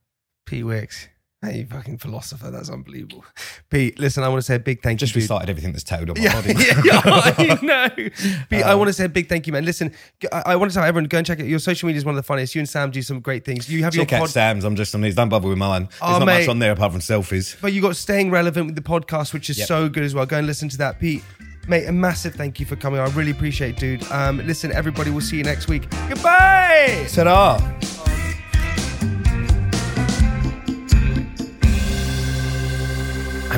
Pete 0.47 0.65
Wicks. 0.65 1.09
Hey, 1.43 1.59
you 1.59 1.67
fucking 1.67 1.99
philosopher. 1.99 2.51
That's 2.51 2.71
unbelievable. 2.71 3.23
Pete, 3.71 3.99
listen, 3.99 4.25
I 4.25 4.29
want 4.29 4.39
to 4.39 4.43
say 4.43 4.55
a 4.55 4.59
big 4.59 4.83
thank 4.83 4.99
Just 4.99 5.15
you. 5.15 5.21
dude. 5.21 5.31
recited 5.31 5.51
everything 5.51 5.73
that's 5.73 5.85
tattooed 5.85 6.09
on 6.11 6.17
my 6.19 6.25
Yeah, 6.25 6.33
body. 6.33 6.55
yeah, 6.57 6.83
yeah, 6.85 7.01
I 7.05 7.59
know. 7.63 7.89
Pete, 8.51 8.63
I 8.65 8.75
want 8.75 8.89
to 8.89 8.93
say 8.95 9.05
a 9.05 9.09
big 9.09 9.29
thank 9.29 9.47
you, 9.47 9.53
man. 9.53 9.65
Listen, 9.65 9.93
I, 10.33 10.43
I 10.47 10.57
want 10.57 10.71
to 10.73 10.75
tell 10.75 10.83
everyone 10.85 11.09
go 11.09 11.19
and 11.19 11.27
check 11.27 11.39
it. 11.39 11.47
Your 11.47 11.59
social 11.59 11.87
media 11.89 11.99
is 11.99 12.05
one 12.07 12.15
of 12.15 12.17
the 12.17 12.23
funniest. 12.27 12.55
You 12.55 12.61
and 12.61 12.69
Sam 12.69 12.91
do 12.91 13.03
some 13.03 13.21
great 13.21 13.45
things. 13.45 13.69
You 13.71 13.85
have 13.85 13.93
Check 13.93 14.11
your 14.11 14.19
out 14.19 14.23
pod, 14.23 14.31
Sam's. 14.31 14.65
I'm 14.65 14.77
just 14.77 14.95
on 14.95 15.03
these. 15.03 15.15
Don't 15.15 15.29
bother 15.29 15.47
with 15.49 15.59
mine. 15.59 15.83
There's 15.83 15.99
Oh, 16.01 16.19
not 16.19 16.25
mate. 16.27 16.41
much 16.41 16.49
on 16.49 16.59
there 16.59 16.73
apart 16.73 16.93
from 16.93 17.03
selfies. 17.03 17.61
but 17.61 17.73
you 17.75 17.83
got 17.83 17.97
staying 17.97 18.31
relevant 18.31 18.67
with 18.67 18.75
the 18.75 18.83
podcast, 18.83 19.35
which 19.35 19.51
is 19.51 19.59
Yep. 19.59 19.69
so 19.69 19.89
good 19.91 20.05
as 20.05 20.15
well. 20.15 20.25
Go 20.27 20.39
and 20.39 20.47
listen 20.47 20.71
to 20.71 20.79
that, 20.79 20.99
Pete. 20.99 21.23
Mate, 21.69 21.87
a 21.87 21.93
massive 21.93 22.35
thank 22.35 22.59
you 22.61 22.65
for 22.67 22.77
coming. 22.77 22.99
I 22.99 23.07
really 23.11 23.33
appreciate, 23.33 23.71
it, 23.75 23.77
dude. 24.01 24.11
Um, 24.11 24.39
listen, 24.47 24.73
everybody, 24.73 25.11
we'll 25.11 25.21
see 25.21 25.37
you 25.37 25.45
next 25.45 25.69
week. 25.69 25.89
Goodbye. 26.09 27.07
Ta-da! 27.13 27.96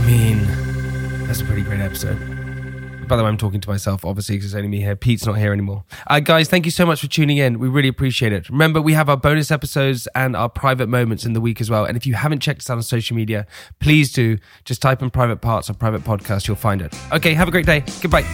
Mean, 0.08 1.26
that's 1.26 1.42
a 1.42 1.44
pretty 1.44 1.60
great 1.60 1.80
episode. 1.80 2.18
By 3.08 3.16
the 3.16 3.22
way, 3.22 3.28
I'm 3.28 3.36
talking 3.36 3.60
to 3.60 3.68
myself, 3.68 4.06
obviously, 4.06 4.36
because 4.36 4.46
it's 4.46 4.54
only 4.54 4.68
me 4.68 4.80
here. 4.80 4.96
Pete's 4.96 5.26
not 5.26 5.34
here 5.34 5.52
anymore. 5.52 5.84
Uh, 6.06 6.20
guys, 6.20 6.48
thank 6.48 6.64
you 6.64 6.70
so 6.70 6.86
much 6.86 7.00
for 7.02 7.08
tuning 7.08 7.36
in. 7.36 7.58
We 7.58 7.68
really 7.68 7.88
appreciate 7.88 8.32
it. 8.32 8.48
Remember, 8.48 8.80
we 8.80 8.94
have 8.94 9.10
our 9.10 9.18
bonus 9.18 9.50
episodes 9.50 10.08
and 10.14 10.34
our 10.34 10.48
private 10.48 10.88
moments 10.88 11.26
in 11.26 11.34
the 11.34 11.40
week 11.40 11.60
as 11.60 11.68
well. 11.68 11.84
And 11.84 11.96
if 11.96 12.06
you 12.06 12.14
haven't 12.14 12.40
checked 12.40 12.60
us 12.60 12.70
out 12.70 12.76
on 12.76 12.82
social 12.82 13.16
media, 13.16 13.46
please 13.80 14.10
do. 14.12 14.38
Just 14.64 14.80
type 14.80 15.02
in 15.02 15.10
private 15.10 15.42
parts 15.42 15.68
or 15.68 15.74
private 15.74 16.04
podcast, 16.04 16.48
you'll 16.48 16.56
find 16.56 16.80
it. 16.80 16.94
Okay, 17.12 17.34
have 17.34 17.48
a 17.48 17.50
great 17.50 17.66
day. 17.66 17.84
Goodbye. 18.00 18.24